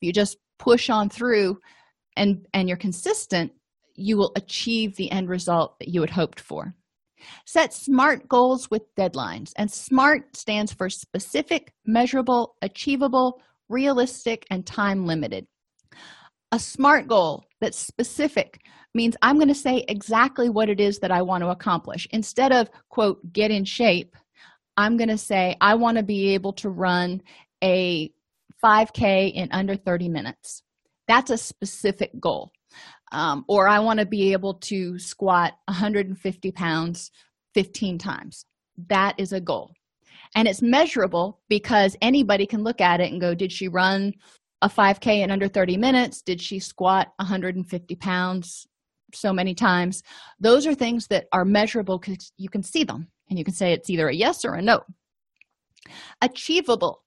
you 0.00 0.12
just 0.12 0.38
push 0.58 0.90
on 0.90 1.08
through 1.08 1.58
and 2.16 2.46
and 2.54 2.68
you're 2.68 2.78
consistent 2.78 3.52
you 3.96 4.16
will 4.16 4.32
achieve 4.36 4.96
the 4.96 5.10
end 5.10 5.28
result 5.28 5.78
that 5.78 5.88
you 5.88 6.00
had 6.00 6.10
hoped 6.10 6.40
for. 6.40 6.74
Set 7.46 7.72
SMART 7.72 8.28
goals 8.28 8.70
with 8.70 8.94
deadlines, 8.94 9.52
and 9.56 9.70
SMART 9.70 10.36
stands 10.36 10.72
for 10.72 10.90
specific, 10.90 11.72
measurable, 11.86 12.56
achievable, 12.62 13.40
realistic, 13.68 14.46
and 14.50 14.66
time 14.66 15.06
limited. 15.06 15.46
A 16.52 16.58
SMART 16.58 17.08
goal 17.08 17.44
that's 17.60 17.78
specific 17.78 18.60
means 18.94 19.16
I'm 19.22 19.36
going 19.36 19.48
to 19.48 19.54
say 19.54 19.84
exactly 19.88 20.48
what 20.48 20.68
it 20.68 20.78
is 20.78 21.00
that 21.00 21.10
I 21.10 21.22
want 21.22 21.42
to 21.42 21.50
accomplish. 21.50 22.06
Instead 22.12 22.52
of, 22.52 22.70
quote, 22.90 23.32
get 23.32 23.50
in 23.50 23.64
shape, 23.64 24.14
I'm 24.76 24.96
going 24.96 25.08
to 25.08 25.18
say 25.18 25.56
I 25.60 25.74
want 25.74 25.96
to 25.96 26.02
be 26.02 26.34
able 26.34 26.52
to 26.54 26.68
run 26.68 27.22
a 27.64 28.12
5K 28.64 29.32
in 29.32 29.48
under 29.52 29.76
30 29.76 30.08
minutes. 30.08 30.62
That's 31.08 31.30
a 31.30 31.38
specific 31.38 32.10
goal. 32.20 32.50
Um, 33.12 33.44
or 33.48 33.68
i 33.68 33.78
want 33.78 34.00
to 34.00 34.06
be 34.06 34.32
able 34.32 34.54
to 34.54 34.98
squat 34.98 35.52
150 35.66 36.50
pounds 36.50 37.12
15 37.54 37.98
times. 37.98 38.44
That 38.88 39.14
is 39.18 39.32
a 39.32 39.40
goal. 39.40 39.70
And 40.34 40.48
it's 40.48 40.60
measurable 40.60 41.40
because 41.48 41.96
anybody 42.02 42.46
can 42.46 42.64
look 42.64 42.80
at 42.80 43.00
it 43.00 43.12
and 43.12 43.20
go 43.20 43.34
did 43.34 43.52
she 43.52 43.68
run 43.68 44.12
a 44.62 44.68
5k 44.68 45.22
in 45.22 45.30
under 45.30 45.48
30 45.48 45.76
minutes? 45.76 46.20
Did 46.22 46.40
she 46.40 46.58
squat 46.58 47.12
150 47.16 47.94
pounds 47.96 48.66
so 49.14 49.32
many 49.32 49.54
times? 49.54 50.02
Those 50.40 50.66
are 50.66 50.74
things 50.74 51.06
that 51.08 51.26
are 51.32 51.44
measurable 51.44 51.98
because 51.98 52.32
you 52.36 52.48
can 52.48 52.62
see 52.62 52.82
them 52.82 53.08
and 53.30 53.38
you 53.38 53.44
can 53.44 53.54
say 53.54 53.72
it's 53.72 53.88
either 53.88 54.08
a 54.08 54.14
yes 54.14 54.44
or 54.44 54.54
a 54.54 54.62
no. 54.62 54.82
Achievable 56.20 57.02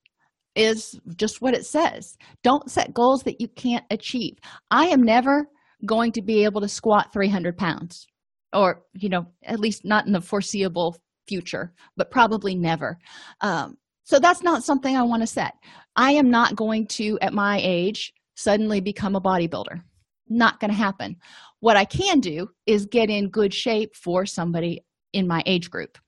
is 0.54 0.98
just 1.16 1.40
what 1.40 1.54
it 1.54 1.64
says. 1.64 2.16
Don't 2.42 2.70
set 2.70 2.94
goals 2.94 3.22
that 3.22 3.40
you 3.40 3.48
can't 3.48 3.84
achieve. 3.90 4.38
I 4.70 4.86
am 4.86 5.02
never 5.02 5.46
going 5.86 6.12
to 6.12 6.22
be 6.22 6.44
able 6.44 6.60
to 6.60 6.68
squat 6.68 7.12
300 7.12 7.56
pounds 7.56 8.06
or 8.52 8.82
you 8.94 9.08
know 9.08 9.26
at 9.44 9.60
least 9.60 9.84
not 9.84 10.06
in 10.06 10.12
the 10.12 10.20
foreseeable 10.20 10.96
future 11.26 11.72
but 11.96 12.10
probably 12.10 12.54
never. 12.54 12.98
Um, 13.40 13.76
so 14.04 14.18
that's 14.18 14.42
not 14.42 14.64
something 14.64 14.96
i 14.96 15.02
want 15.02 15.22
to 15.22 15.26
set. 15.26 15.54
I 15.96 16.12
am 16.12 16.30
not 16.30 16.56
going 16.56 16.86
to 16.88 17.18
at 17.22 17.32
my 17.32 17.60
age 17.62 18.12
suddenly 18.34 18.80
become 18.80 19.14
a 19.14 19.20
bodybuilder. 19.20 19.82
Not 20.28 20.58
going 20.60 20.70
to 20.70 20.76
happen. 20.76 21.16
What 21.60 21.76
i 21.76 21.84
can 21.84 22.20
do 22.20 22.48
is 22.66 22.86
get 22.86 23.08
in 23.08 23.30
good 23.30 23.54
shape 23.54 23.94
for 23.94 24.26
somebody 24.26 24.84
in 25.12 25.26
my 25.26 25.42
age 25.46 25.70
group 25.70 25.98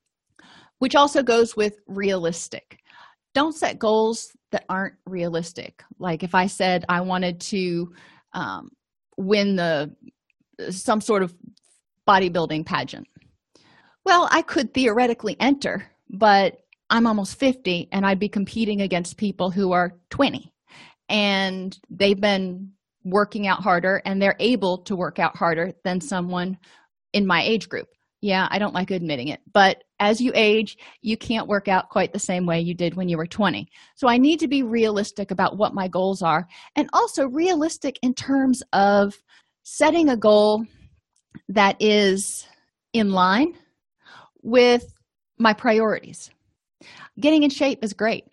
which 0.79 0.95
also 0.95 1.23
goes 1.23 1.55
with 1.55 1.79
realistic 1.87 2.79
don't 3.33 3.55
set 3.55 3.79
goals 3.79 4.35
that 4.51 4.65
aren't 4.69 4.95
realistic. 5.05 5.83
Like 5.99 6.23
if 6.23 6.35
i 6.35 6.47
said 6.47 6.85
i 6.89 7.01
wanted 7.01 7.39
to 7.41 7.93
um, 8.33 8.69
win 9.17 9.55
the 9.55 9.95
some 10.69 11.01
sort 11.01 11.23
of 11.23 11.33
bodybuilding 12.07 12.65
pageant 12.65 13.07
well 14.05 14.27
i 14.31 14.41
could 14.41 14.73
theoretically 14.73 15.35
enter 15.39 15.89
but 16.09 16.57
i'm 16.89 17.07
almost 17.07 17.39
50 17.39 17.89
and 17.91 18.05
i'd 18.05 18.19
be 18.19 18.29
competing 18.29 18.81
against 18.81 19.17
people 19.17 19.49
who 19.49 19.71
are 19.71 19.93
20 20.09 20.51
and 21.09 21.77
they've 21.89 22.19
been 22.19 22.71
working 23.03 23.47
out 23.47 23.61
harder 23.61 24.01
and 24.05 24.21
they're 24.21 24.35
able 24.39 24.79
to 24.79 24.95
work 24.95 25.19
out 25.19 25.35
harder 25.35 25.73
than 25.83 25.99
someone 25.99 26.57
in 27.11 27.27
my 27.27 27.43
age 27.43 27.67
group. 27.69 27.87
Yeah 28.21 28.47
i 28.51 28.59
don't 28.59 28.73
like 28.73 28.91
admitting 28.91 29.29
it 29.29 29.41
but 29.51 29.83
as 30.03 30.21
you 30.21 30.31
age 30.35 30.77
you 31.01 31.17
can't 31.17 31.47
work 31.47 31.67
out 31.67 31.89
quite 31.89 32.13
the 32.13 32.19
same 32.19 32.45
way 32.45 32.59
you 32.59 32.73
did 32.73 32.95
when 32.95 33.09
you 33.09 33.17
were 33.17 33.27
20 33.27 33.67
so 33.95 34.07
i 34.07 34.17
need 34.17 34.39
to 34.39 34.47
be 34.47 34.61
realistic 34.63 35.31
about 35.31 35.57
what 35.57 35.73
my 35.73 35.87
goals 35.87 36.21
are 36.21 36.47
and 36.75 36.89
also 36.93 37.27
realistic 37.27 37.97
in 38.01 38.13
terms 38.13 38.61
of 38.73 39.13
setting 39.63 40.09
a 40.09 40.17
goal 40.17 40.65
that 41.49 41.75
is 41.79 42.45
in 42.93 43.11
line 43.11 43.53
with 44.41 44.93
my 45.37 45.53
priorities. 45.53 46.29
Getting 47.19 47.43
in 47.43 47.49
shape 47.49 47.83
is 47.83 47.93
great. 47.93 48.25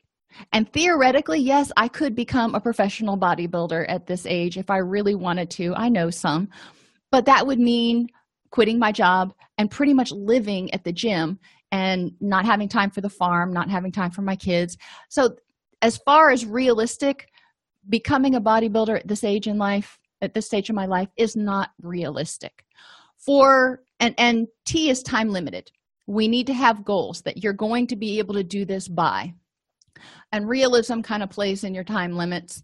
And 0.52 0.72
theoretically 0.72 1.40
yes 1.40 1.72
i 1.76 1.88
could 1.88 2.14
become 2.14 2.54
a 2.54 2.60
professional 2.60 3.18
bodybuilder 3.18 3.84
at 3.88 4.06
this 4.06 4.26
age 4.26 4.56
if 4.56 4.70
i 4.70 4.76
really 4.78 5.14
wanted 5.14 5.50
to. 5.50 5.74
I 5.74 5.88
know 5.88 6.10
some. 6.10 6.48
But 7.10 7.26
that 7.26 7.46
would 7.46 7.58
mean 7.58 8.08
quitting 8.50 8.78
my 8.78 8.92
job 8.92 9.32
and 9.58 9.70
pretty 9.70 9.94
much 9.94 10.12
living 10.12 10.72
at 10.72 10.84
the 10.84 10.92
gym 10.92 11.38
and 11.72 12.12
not 12.20 12.44
having 12.44 12.68
time 12.68 12.90
for 12.90 13.00
the 13.00 13.08
farm 13.08 13.52
not 13.52 13.70
having 13.70 13.92
time 13.92 14.10
for 14.10 14.22
my 14.22 14.36
kids. 14.36 14.76
So 15.08 15.36
as 15.82 15.98
far 15.98 16.30
as 16.30 16.44
realistic 16.44 17.28
becoming 17.88 18.34
a 18.34 18.40
bodybuilder 18.40 19.00
at 19.00 19.08
this 19.08 19.24
age 19.24 19.46
in 19.46 19.58
life 19.58 19.98
at 20.22 20.34
this 20.34 20.46
stage 20.46 20.68
of 20.68 20.76
my 20.76 20.86
life 20.86 21.08
is 21.16 21.34
not 21.34 21.70
realistic. 21.82 22.64
For 23.16 23.82
and 23.98 24.14
and 24.18 24.46
t 24.66 24.90
is 24.90 25.02
time 25.02 25.30
limited. 25.30 25.70
We 26.06 26.28
need 26.28 26.46
to 26.48 26.54
have 26.54 26.84
goals 26.84 27.22
that 27.22 27.42
you're 27.42 27.52
going 27.52 27.86
to 27.88 27.96
be 27.96 28.18
able 28.18 28.34
to 28.34 28.44
do 28.44 28.64
this 28.64 28.88
by. 28.88 29.32
And 30.32 30.48
realism 30.48 31.00
kind 31.00 31.22
of 31.22 31.30
plays 31.30 31.64
in 31.64 31.74
your 31.74 31.84
time 31.84 32.12
limits. 32.12 32.62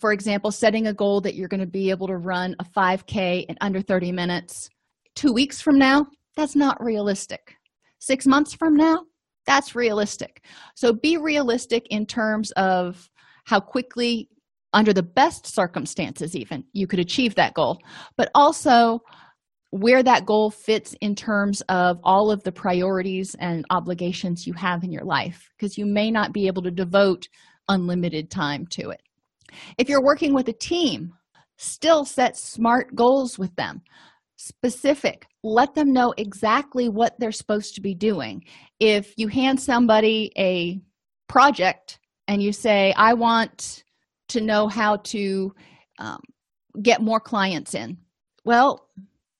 For 0.00 0.12
example 0.12 0.50
setting 0.50 0.86
a 0.86 0.92
goal 0.92 1.20
that 1.22 1.34
you're 1.34 1.48
going 1.48 1.60
to 1.60 1.66
be 1.66 1.90
able 1.90 2.06
to 2.08 2.16
run 2.16 2.54
a 2.58 2.64
5k 2.64 3.46
in 3.48 3.56
under 3.60 3.80
30 3.80 4.12
minutes 4.12 4.68
two 5.16 5.32
weeks 5.32 5.60
from 5.60 5.78
now 5.78 6.06
that's 6.36 6.54
not 6.54 6.82
realistic 6.84 7.55
six 7.98 8.26
months 8.26 8.54
from 8.54 8.74
now 8.74 9.00
that's 9.46 9.74
realistic. 9.74 10.44
So 10.74 10.92
be 10.92 11.16
realistic 11.16 11.86
in 11.88 12.04
terms 12.04 12.50
of 12.52 13.08
how 13.44 13.60
quickly 13.60 14.28
under 14.72 14.92
the 14.92 15.02
best 15.02 15.46
circumstances 15.46 16.36
even 16.36 16.64
you 16.72 16.86
could 16.86 16.98
achieve 16.98 17.36
that 17.36 17.54
goal. 17.54 17.78
But 18.16 18.30
also 18.34 19.00
where 19.70 20.02
that 20.02 20.26
goal 20.26 20.50
fits 20.50 20.94
in 21.00 21.14
terms 21.14 21.60
of 21.68 21.98
all 22.02 22.30
of 22.30 22.42
the 22.42 22.52
priorities 22.52 23.34
and 23.38 23.64
obligations 23.70 24.46
you 24.46 24.52
have 24.54 24.84
in 24.84 24.92
your 24.92 25.04
life 25.04 25.48
because 25.56 25.78
you 25.78 25.86
may 25.86 26.10
not 26.10 26.32
be 26.32 26.46
able 26.46 26.62
to 26.62 26.70
devote 26.70 27.28
unlimited 27.68 28.30
time 28.30 28.66
to 28.70 28.90
it. 28.90 29.00
If 29.78 29.88
you're 29.88 30.04
working 30.04 30.34
with 30.34 30.48
a 30.48 30.52
team 30.52 31.12
still 31.56 32.04
set 32.04 32.36
smart 32.36 32.94
goals 32.94 33.38
with 33.38 33.54
them 33.56 33.82
specific. 34.36 35.26
Let 35.42 35.74
them 35.74 35.92
know 35.92 36.14
exactly 36.16 36.88
what 36.88 37.18
they're 37.18 37.32
supposed 37.32 37.74
to 37.74 37.80
be 37.80 37.94
doing. 37.94 38.44
If 38.80 39.14
you 39.16 39.28
hand 39.28 39.60
somebody 39.60 40.32
a 40.36 40.80
project 41.28 41.98
and 42.28 42.42
you 42.42 42.52
say 42.52 42.92
i 42.96 43.12
want 43.12 43.84
to 44.28 44.40
know 44.40 44.68
how 44.68 44.96
to 44.96 45.52
um, 45.98 46.20
get 46.82 47.00
more 47.00 47.20
clients 47.20 47.74
in. 47.74 47.96
Well 48.44 48.88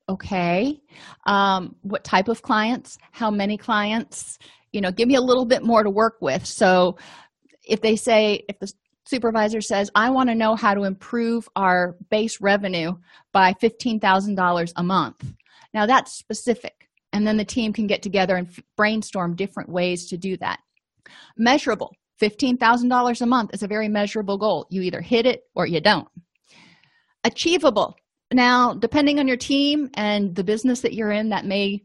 okay. 0.09 0.81
Um, 1.27 1.75
what 1.83 2.05
type 2.05 2.29
of 2.29 2.41
clients? 2.41 2.97
How 3.11 3.29
many 3.29 3.57
clients? 3.57 4.39
You 4.73 4.81
know 4.81 4.91
give 4.91 5.09
me 5.09 5.17
a 5.17 5.21
little 5.21 5.45
bit 5.45 5.63
more 5.63 5.83
to 5.83 5.91
work 5.91 6.17
with. 6.21 6.47
So 6.47 6.97
if 7.67 7.81
they 7.81 7.97
say 7.97 8.45
if 8.49 8.59
the 8.59 8.73
supervisor 9.07 9.61
says 9.61 9.91
i 9.95 10.11
want 10.11 10.29
to 10.29 10.35
know 10.35 10.55
how 10.55 10.75
to 10.75 10.85
improve 10.85 11.49
our 11.57 11.97
base 12.11 12.41
revenue 12.41 12.93
by 13.37 13.53
$15000 13.53 14.73
a 14.77 14.83
month. 14.83 15.35
Now 15.75 15.85
that's 15.85 16.13
specific 16.13 16.89
and 17.13 17.27
then 17.27 17.37
the 17.37 17.45
team 17.45 17.73
can 17.73 17.87
get 17.87 18.03
together 18.03 18.37
and 18.37 18.49
brainstorm 18.79 19.37
different 19.37 19.69
ways 19.69 20.07
to 20.07 20.17
do 20.17 20.39
that. 20.39 20.59
Measurable 21.37 21.93
$15000 22.23 23.21
a 23.21 23.27
month 23.27 23.51
is 23.53 23.63
a 23.63 23.69
very 23.69 23.89
measurable 23.89 24.39
goal. 24.39 24.67
You 24.71 24.81
either 24.81 25.03
hit 25.03 25.27
it 25.27 25.43
or 25.55 25.67
you 25.67 25.83
don't. 25.83 26.09
Achievable. 27.25 27.95
Now 28.33 28.73
depending 28.73 29.19
on 29.19 29.29
your 29.29 29.37
team 29.37 29.91
and 29.95 30.35
the 30.35 30.45
business 30.45 30.81
that 30.81 30.95
you're 30.95 31.13
in 31.13 31.29
that 31.29 31.45
may 31.45 31.83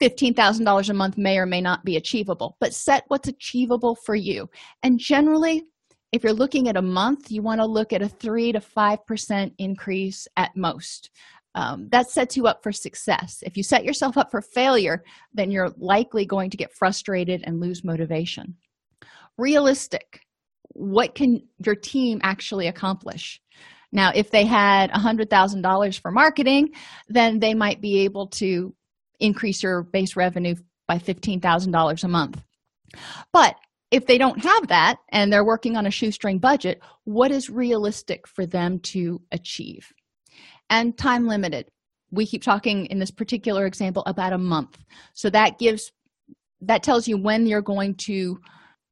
$15,000 0.00 0.88
a 0.88 0.94
month 0.94 1.16
may 1.16 1.38
or 1.38 1.46
may 1.46 1.60
not 1.60 1.84
be 1.84 1.96
achievable 1.96 2.56
but 2.58 2.74
set 2.74 3.04
what's 3.06 3.28
achievable 3.28 3.96
for 4.04 4.16
you. 4.16 4.50
And 4.82 4.98
generally 4.98 5.62
if 6.12 6.22
you're 6.22 6.32
looking 6.32 6.68
at 6.68 6.76
a 6.76 6.82
month 6.82 7.30
you 7.30 7.42
want 7.42 7.60
to 7.60 7.66
look 7.66 7.92
at 7.92 8.02
a 8.02 8.08
3 8.08 8.52
to 8.52 8.60
5% 8.60 9.52
increase 9.58 10.28
at 10.36 10.56
most. 10.56 11.10
Um, 11.54 11.88
that 11.90 12.08
sets 12.08 12.36
you 12.36 12.46
up 12.46 12.62
for 12.62 12.72
success. 12.72 13.42
If 13.44 13.58
you 13.58 13.62
set 13.62 13.84
yourself 13.84 14.16
up 14.16 14.30
for 14.30 14.40
failure 14.40 15.02
then 15.34 15.50
you're 15.50 15.72
likely 15.76 16.24
going 16.24 16.50
to 16.50 16.56
get 16.56 16.74
frustrated 16.74 17.42
and 17.44 17.60
lose 17.60 17.84
motivation. 17.84 18.56
Realistic. 19.38 20.20
What 20.74 21.14
can 21.14 21.42
your 21.64 21.74
team 21.74 22.20
actually 22.22 22.68
accomplish? 22.68 23.40
Now 23.90 24.12
if 24.14 24.30
they 24.30 24.44
had 24.44 24.90
a 24.90 24.98
hundred 24.98 25.30
thousand 25.30 25.62
dollars 25.62 25.96
for 25.96 26.10
marketing 26.10 26.70
then 27.08 27.38
they 27.38 27.54
might 27.54 27.80
be 27.80 28.00
able 28.00 28.28
to 28.28 28.74
increase 29.20 29.62
your 29.62 29.82
base 29.82 30.16
revenue 30.16 30.56
by 30.88 30.98
$15000 30.98 32.04
a 32.04 32.08
month. 32.08 32.42
But 33.32 33.56
if 33.92 34.06
they 34.06 34.18
don't 34.18 34.42
have 34.42 34.68
that 34.68 34.96
and 35.10 35.32
they're 35.32 35.44
working 35.44 35.76
on 35.76 35.86
a 35.86 35.90
shoestring 35.90 36.38
budget 36.38 36.80
what 37.04 37.30
is 37.30 37.50
realistic 37.50 38.26
for 38.26 38.46
them 38.46 38.80
to 38.80 39.20
achieve? 39.30 39.92
And 40.70 40.96
time 40.96 41.26
limited. 41.26 41.68
We 42.10 42.26
keep 42.26 42.42
talking 42.42 42.86
in 42.86 42.98
this 42.98 43.10
particular 43.10 43.66
example 43.66 44.02
about 44.06 44.32
a 44.32 44.38
month. 44.38 44.78
So 45.14 45.30
that 45.30 45.58
gives 45.58 45.92
that 46.62 46.82
tells 46.82 47.08
you 47.08 47.18
when 47.18 47.46
you're 47.46 47.62
going 47.62 47.94
to 48.06 48.38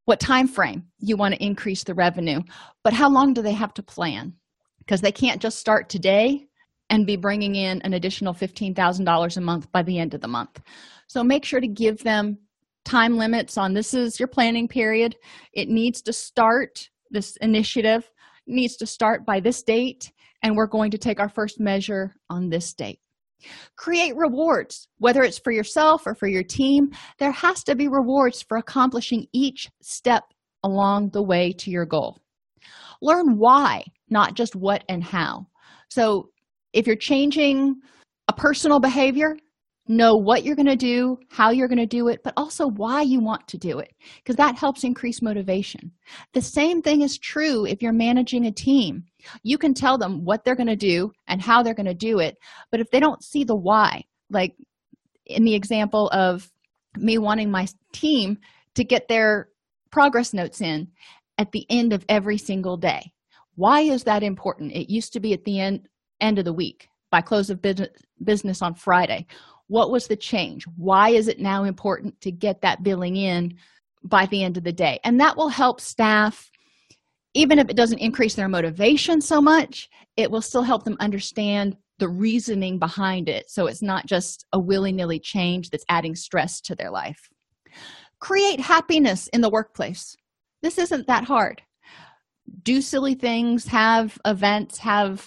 what 0.05 0.19
time 0.19 0.49
frame 0.49 0.85
you 0.99 1.17
want 1.17 1.35
to 1.35 1.45
increase 1.45 1.85
the 1.85 1.95
revenue. 1.95 2.41
But 2.83 2.93
how 2.93 3.09
long 3.09 3.33
do 3.33 3.43
they 3.43 3.53
have 3.53 3.73
to 3.75 3.83
plan? 3.83 4.35
Because 4.81 5.01
they 5.01 5.13
can't 5.13 5.41
just 5.41 5.59
start 5.59 5.89
today 5.89 6.47
and 6.89 7.07
be 7.07 7.17
bringing 7.17 7.55
in 7.55 7.81
an 7.83 7.95
additional 7.95 8.35
$15,000 8.35 9.37
a 9.37 9.41
month 9.41 9.71
by 9.71 9.83
the 9.83 10.01
end 10.01 10.15
of 10.15 10.21
the 10.21 10.27
month. 10.27 10.61
So 11.07 11.23
make 11.23 11.45
sure 11.45 11.61
to 11.61 11.69
give 11.69 12.03
them 12.03 12.39
time 12.85 13.17
limits 13.17 13.59
on 13.59 13.75
this 13.75 13.95
is 13.95 14.19
your 14.19 14.29
planning 14.29 14.69
period. 14.69 15.17
It 15.53 15.69
needs 15.69 16.03
to 16.03 16.13
start, 16.13 16.89
this 17.11 17.37
initiative 17.37 18.11
needs 18.47 18.77
to 18.79 18.87
start 18.87 19.25
by 19.25 19.41
this 19.41 19.63
date, 19.63 20.13
and 20.43 20.57
we're 20.57 20.67
going 20.67 20.91
to 20.91 20.99
take 20.99 21.21
our 21.21 21.29
first 21.29 21.61
measure 21.61 22.15
on 22.29 22.49
this 22.49 22.73
date. 22.73 23.01
Create 23.77 24.17
rewards, 24.17 24.89
whether 24.99 25.23
it's 25.23 25.39
for 25.39 25.51
yourself 25.51 26.07
or 26.07 26.15
for 26.15 26.27
your 26.27 26.43
team. 26.43 26.91
There 27.19 27.33
has 27.33 27.65
to 27.65 27.75
be 27.75 27.89
rewards 27.89 28.43
for 28.43 28.59
accomplishing 28.59 29.27
each 29.33 29.69
step 29.81 30.25
along 30.63 31.11
the 31.11 31.23
way 31.23 31.53
to 31.53 31.71
your 31.71 31.87
goal. 31.87 32.19
Learn 33.01 33.39
why 33.39 33.85
not 34.11 34.35
just 34.35 34.55
what 34.55 34.85
and 34.89 35.03
how 35.03 35.47
so 35.91 36.31
if 36.73 36.87
you're 36.87 36.97
changing 36.97 37.75
a 38.29 38.33
personal 38.33 38.81
behavior 38.81 39.37
know 39.91 40.15
what 40.15 40.45
you're 40.45 40.55
going 40.55 40.67
to 40.67 40.77
do 40.77 41.19
how 41.31 41.51
you're 41.51 41.67
going 41.67 41.77
to 41.77 41.85
do 41.85 42.07
it 42.07 42.21
but 42.23 42.33
also 42.37 42.69
why 42.69 43.03
you 43.03 43.21
want 43.21 43.47
to 43.49 43.59
do 43.59 43.81
it 43.81 43.93
because 44.19 44.37
that 44.37 44.57
helps 44.57 44.85
increase 44.85 45.21
motivation. 45.21 45.91
The 46.33 46.41
same 46.41 46.81
thing 46.81 47.03
is 47.03 47.19
true 47.19 47.67
if 47.67 47.83
you're 47.83 47.93
managing 47.93 48.47
a 48.47 48.53
team. 48.53 49.03
You 49.43 49.59
can 49.59 49.75
tell 49.75 49.99
them 49.99 50.25
what 50.25 50.45
they're 50.45 50.55
going 50.55 50.69
to 50.69 50.77
do 50.77 51.11
and 51.27 51.43
how 51.43 51.63
they're 51.63 51.75
going 51.75 51.87
to 51.87 51.95
do 51.95 52.21
it 52.21 52.37
but 52.71 52.81
if 52.81 52.91
they 52.91 53.01
don't 53.01 53.25
see 53.25 53.43
the 53.43 53.57
why 53.57 54.05
like 54.31 54.55
in 55.27 55.45
the 55.45 55.55
example 55.55 56.09
of 56.11 56.49
me 56.97 57.19
wanting 57.19 57.51
my 57.51 57.67
team 57.93 58.39
to 58.77 58.85
get 58.85 59.09
their 59.09 59.49
progress 59.91 60.33
notes 60.33 60.61
in 60.61 60.89
at 61.37 61.51
the 61.53 61.67
end 61.69 61.93
of 61.93 62.05
every 62.09 62.39
single 62.39 62.77
day. 62.77 63.13
Why 63.57 63.81
is 63.81 64.05
that 64.05 64.23
important? 64.23 64.73
It 64.73 64.93
used 64.93 65.13
to 65.15 65.21
be 65.21 65.33
at 65.33 65.45
the 65.45 65.59
end 65.59 65.89
end 66.21 66.39
of 66.39 66.45
the 66.45 66.53
week 66.53 66.87
by 67.11 67.21
close 67.21 67.49
of 67.49 67.65
business 68.23 68.61
on 68.63 68.75
friday 68.75 69.27
what 69.71 69.91
was 69.91 70.09
the 70.09 70.17
change? 70.17 70.65
Why 70.77 71.11
is 71.11 71.29
it 71.29 71.39
now 71.39 71.65
important 71.65 72.21
to 72.23 72.33
get 72.33 72.61
that 72.61 72.83
billing 72.83 73.17
in 73.17 73.55
by 74.03 74.27
the 74.27 74.43
end 74.43 74.57
of 74.57 74.65
the 74.65 74.73
day? 74.73 74.99
And 75.05 75.21
that 75.21 75.37
will 75.37 75.49
help 75.49 75.81
staff. 75.81 76.51
Even 77.35 77.61
if 77.61 77.69
it 77.69 77.77
doesn't 77.77 78.01
increase 78.01 78.35
their 78.35 78.49
motivation 78.49 79.21
so 79.21 79.41
much 79.41 79.89
it 80.17 80.31
will 80.31 80.43
still 80.43 80.63
help 80.63 80.85
them 80.85 80.97
understand 81.01 81.77
the 81.99 82.09
reasoning 82.09 82.79
behind 82.79 83.29
it. 83.29 83.51
So 83.51 83.67
it's 83.67 83.83
not 83.83 84.07
just 84.07 84.45
a 84.53 84.59
willy-nilly 84.59 85.21
change 85.21 85.71
that's 85.71 85.85
adding 85.89 86.15
stress 86.15 86.61
to 86.63 86.75
their 86.75 86.91
life. 86.91 87.29
Create 88.19 88.61
happiness 88.61 89.29
in 89.29 89.41
the 89.41 89.49
workplace. 89.51 90.17
This 90.63 90.79
isn't 90.79 91.07
that 91.07 91.25
hard. 91.25 91.63
Do 92.63 92.83
silly 92.83 93.15
things 93.15 93.67
have 93.69 94.19
events 94.27 94.79
have 94.79 95.27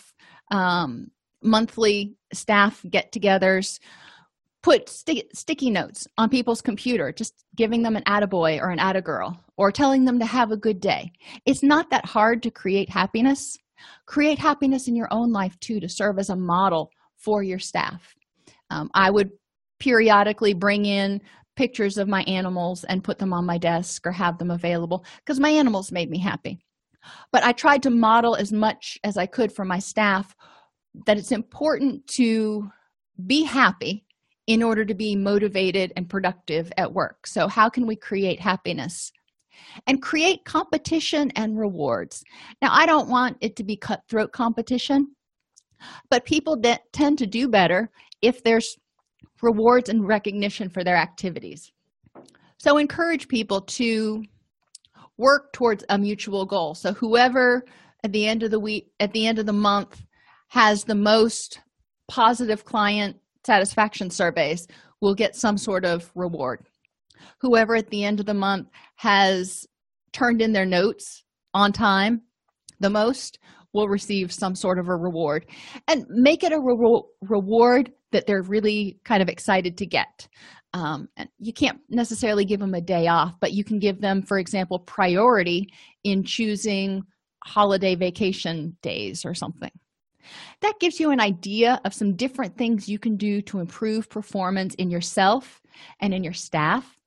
um, 0.52 1.10
monthly 1.42 2.18
staff 2.34 2.84
get-togethers 2.90 3.80
put 4.64 4.90
st- 4.90 5.36
sticky 5.36 5.70
notes 5.70 6.08
on 6.18 6.30
people's 6.30 6.62
computer 6.62 7.12
just 7.12 7.46
giving 7.56 7.84
them 7.84 7.96
an 7.96 8.04
attaboy 8.04 8.60
or 8.60 8.72
an 8.72 8.80
attagirl 8.80 9.38
or 9.58 9.72
telling 9.72 10.06
them 10.06 10.18
to 10.18 10.26
have 10.26 10.52
a 10.52 10.58
good 10.58 10.80
day. 10.80 11.12
It's 11.46 11.62
not 11.62 11.90
that 11.92 12.06
hard 12.06 12.42
to 12.44 12.50
create 12.50 12.90
happiness. 12.90 13.58
Create 14.06 14.40
happiness 14.40 14.88
in 14.88 14.96
your 14.96 15.10
own 15.12 15.32
life 15.32 15.60
too 15.60 15.82
to 15.82 15.90
serve 15.90 16.18
as 16.18 16.30
a 16.30 16.36
model 16.36 16.90
for 17.18 17.44
your 17.44 17.60
staff. 17.60 18.16
Um, 18.70 18.90
i 18.96 19.12
would 19.12 19.30
periodically 19.80 20.54
bring 20.54 20.86
in 20.86 21.22
pictures 21.56 21.98
of 21.98 22.08
my 22.08 22.24
animals 22.24 22.86
and 22.86 23.04
put 23.04 23.20
them 23.20 23.34
on 23.34 23.46
my 23.46 23.58
desk 23.58 24.08
or 24.08 24.12
have 24.12 24.38
them 24.38 24.50
available 24.50 25.06
because 25.18 25.40
my 25.40 25.50
animals 25.50 25.92
made 25.92 26.10
me 26.10 26.18
happy. 26.18 26.58
But 27.34 27.44
i 27.44 27.52
tried 27.52 27.84
to 27.84 27.90
model 27.90 28.36
as 28.36 28.54
much 28.54 28.98
as 29.04 29.18
i 29.18 29.26
could 29.26 29.52
for 29.52 29.66
my 29.66 29.80
staff 29.80 30.34
that 31.06 31.18
it's 31.18 31.34
important 31.34 32.08
to 32.08 32.70
be 33.28 33.44
happy 33.44 34.06
in 34.48 34.62
order 34.62 34.84
to 34.86 34.94
be 34.94 35.16
motivated 35.16 35.94
and 35.96 36.10
productive 36.10 36.72
at 36.78 36.92
work. 36.92 37.26
So 37.28 37.48
how 37.48 37.70
can 37.70 37.88
we 37.88 37.96
create 37.96 38.40
happiness 38.40 39.12
and 39.88 40.02
create 40.02 40.44
competition 40.46 41.32
and 41.36 41.58
rewards? 41.58 42.24
Now 42.62 42.70
i 42.72 42.86
don't 42.86 43.10
want 43.10 43.38
it 43.42 43.56
to 43.58 43.64
be 43.64 43.76
cutthroat 43.76 44.32
competition 44.32 45.16
but 46.10 46.26
people 46.26 46.62
tend 46.92 47.18
to 47.18 47.28
do 47.28 47.48
better 47.48 47.90
if 48.22 48.44
there's 48.44 48.78
rewards 49.42 49.90
and 49.90 50.08
recognition 50.08 50.70
for 50.70 50.84
their 50.84 50.96
activities. 50.96 51.72
So 52.58 52.78
encourage 52.78 53.28
people 53.28 53.62
to 53.62 54.24
work 55.18 55.52
towards 55.54 55.84
a 55.90 55.98
mutual 55.98 56.46
goal. 56.46 56.76
So 56.76 56.94
whoever 56.94 57.66
at 58.04 58.12
the 58.12 58.26
end 58.26 58.44
of 58.44 58.52
the 58.52 58.60
week 58.60 58.92
at 59.00 59.12
the 59.14 59.28
end 59.28 59.40
of 59.40 59.46
the 59.46 59.54
month 59.54 60.02
has 60.50 60.84
the 60.84 60.96
most 60.96 61.60
positive 62.08 62.64
client 62.64 63.18
satisfaction 63.46 64.10
surveys 64.10 64.68
will 65.02 65.16
get 65.16 65.36
some 65.36 65.58
sort 65.58 65.86
of 65.86 66.10
reward. 66.16 66.66
Whoever 67.42 67.76
at 67.76 67.90
the 67.90 68.04
end 68.04 68.20
of 68.20 68.26
the 68.26 68.34
month 68.34 68.70
has 68.96 69.66
turned 70.12 70.42
in 70.42 70.54
their 70.54 70.66
notes 70.66 71.24
on 71.54 71.72
time 71.72 72.22
the 72.80 72.90
most 72.90 73.40
will 73.74 73.88
receive 73.88 74.32
some 74.32 74.56
sort 74.56 74.78
of 74.78 74.88
a 74.88 74.96
reward. 74.96 75.48
And 75.88 76.06
make 76.10 76.44
it 76.44 76.52
a 76.52 76.60
re- 76.60 77.02
reward 77.22 77.92
that 78.12 78.28
they're 78.28 78.44
really 78.44 79.00
kind 79.04 79.24
of 79.24 79.30
excited 79.30 79.78
to 79.78 79.86
get. 79.88 80.28
Um, 80.76 81.08
and 81.18 81.30
you 81.40 81.54
can't 81.54 81.80
necessarily 81.90 82.46
give 82.46 82.60
them 82.60 82.74
a 82.74 82.82
day 82.82 83.06
off 83.08 83.36
but 83.40 83.54
you 83.54 83.64
can 83.64 83.78
give 83.78 84.02
them 84.02 84.24
for 84.24 84.40
example 84.40 84.80
priority 84.80 85.68
in 86.04 86.24
choosing 86.24 87.04
holiday 87.44 87.94
vacation 87.94 88.76
days 88.82 89.24
or 89.24 89.36
something 89.36 89.70
that 90.62 90.80
gives 90.80 91.00
you 91.00 91.12
an 91.12 91.20
idea 91.20 91.80
of 91.86 91.94
some 91.94 92.16
different 92.16 92.58
things 92.58 92.90
you 92.90 93.00
can 93.00 93.18
do 93.18 93.42
to 93.44 93.60
improve 93.60 94.10
performance 94.10 94.76
in 94.76 94.90
yourself 94.90 95.62
and 96.00 96.14
in 96.14 96.24
your 96.24 96.34
staff. 96.34 96.98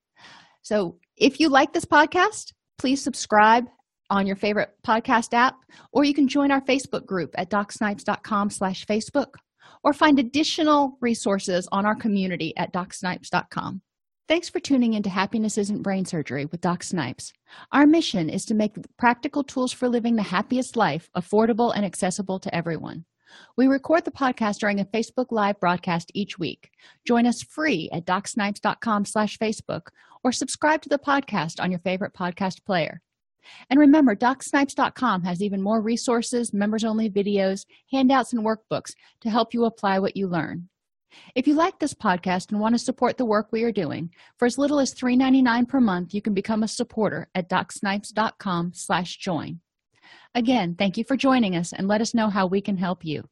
So 0.63 0.99
if 1.17 1.41
you 1.41 1.49
like 1.49 1.73
this 1.73 1.85
podcast 1.85 2.53
please 2.79 3.03
subscribe 3.03 3.67
on 4.11 4.27
your 4.27 4.37
favorite 4.37 4.71
podcast 4.87 5.35
app 5.35 5.57
or 5.93 6.05
you 6.05 6.15
can 6.15 6.29
join 6.29 6.51
our 6.51 6.61
facebook 6.61 7.07
group 7.07 7.35
at 7.37 7.51
docsnipes.com 7.51 8.51
slash 8.51 8.87
facebook 8.87 9.35
or 9.83 9.93
find 9.93 10.19
additional 10.19 10.97
resources 11.01 11.69
on 11.73 11.85
our 11.85 11.97
community 11.97 12.57
at 12.57 12.73
docsnipes.com 12.73 13.81
thanks 14.29 14.49
for 14.49 14.61
tuning 14.61 14.95
into 14.95 15.11
happiness 15.11 15.59
isn't 15.59 15.83
brain 15.83 16.05
surgery 16.05 16.47
with 16.47 16.61
doc 16.61 16.83
snipes. 16.83 17.33
Our 17.73 17.87
mission 17.87 18.29
is 18.29 18.45
to 18.47 18.55
make 18.55 18.77
practical 18.97 19.45
tools 19.45 19.73
for 19.73 19.89
living 19.89 20.17
the 20.17 20.23
happiest 20.23 20.77
life 20.77 21.09
affordable 21.17 21.73
and 21.75 21.85
accessible 21.85 22.39
to 22.41 22.55
everyone. 22.55 23.05
We 23.57 23.67
record 23.67 24.05
the 24.05 24.11
podcast 24.11 24.59
during 24.59 24.81
a 24.81 24.85
facebook 24.85 25.27
live 25.31 25.61
broadcast 25.61 26.11
each 26.15 26.39
week. 26.39 26.71
Join 27.07 27.27
us 27.27 27.43
free 27.43 27.89
at 27.93 28.07
docsnipes.com 28.07 29.05
slash 29.05 29.39
facebook 29.39 29.89
or 30.25 30.33
subscribe 30.33 30.83
to 30.83 30.89
the 30.89 30.99
podcast 30.99 31.61
on 31.61 31.71
your 31.71 31.81
favorite 31.81 32.15
podcast 32.15 32.65
player. 32.65 33.03
And 33.71 33.79
remember, 33.79 34.17
DocSnipes.com 34.17 35.23
has 35.23 35.43
even 35.43 35.63
more 35.63 35.81
resources, 35.81 36.53
members 36.53 36.85
only 36.85 37.09
videos, 37.09 37.65
handouts, 37.93 38.33
and 38.33 38.45
workbooks 38.45 38.95
to 39.21 39.31
help 39.31 39.55
you 39.55 39.65
apply 39.65 40.01
what 40.01 40.17
you 40.17 40.27
learn. 40.27 40.69
If 41.35 41.47
you 41.47 41.55
like 41.55 41.79
this 41.79 41.95
podcast 41.95 42.51
and 42.51 42.61
want 42.61 42.75
to 42.75 42.79
support 42.79 43.17
the 43.17 43.25
work 43.25 43.49
we 43.51 43.63
are 43.63 43.73
doing, 43.73 44.11
for 44.39 44.47
as 44.47 44.59
little 44.59 44.81
as 44.81 44.95
$3.99 44.95 45.69
per 45.69 45.81
month, 45.81 46.15
you 46.15 46.23
can 46.23 46.35
become 46.35 46.63
a 46.63 46.69
supporter 46.69 47.29
at 47.35 47.49
DocSnipes.com 47.49 48.73
slash 48.75 49.17
join. 49.17 49.61
Again, 50.35 50.75
thank 50.79 50.97
you 50.97 51.05
for 51.05 51.17
joining 51.17 51.57
us 51.57 51.73
and 51.73 51.89
let 51.89 52.01
us 52.01 52.15
know 52.15 52.29
how 52.29 52.47
we 52.47 52.61
can 52.61 52.77
help 52.77 53.05
you. 53.05 53.29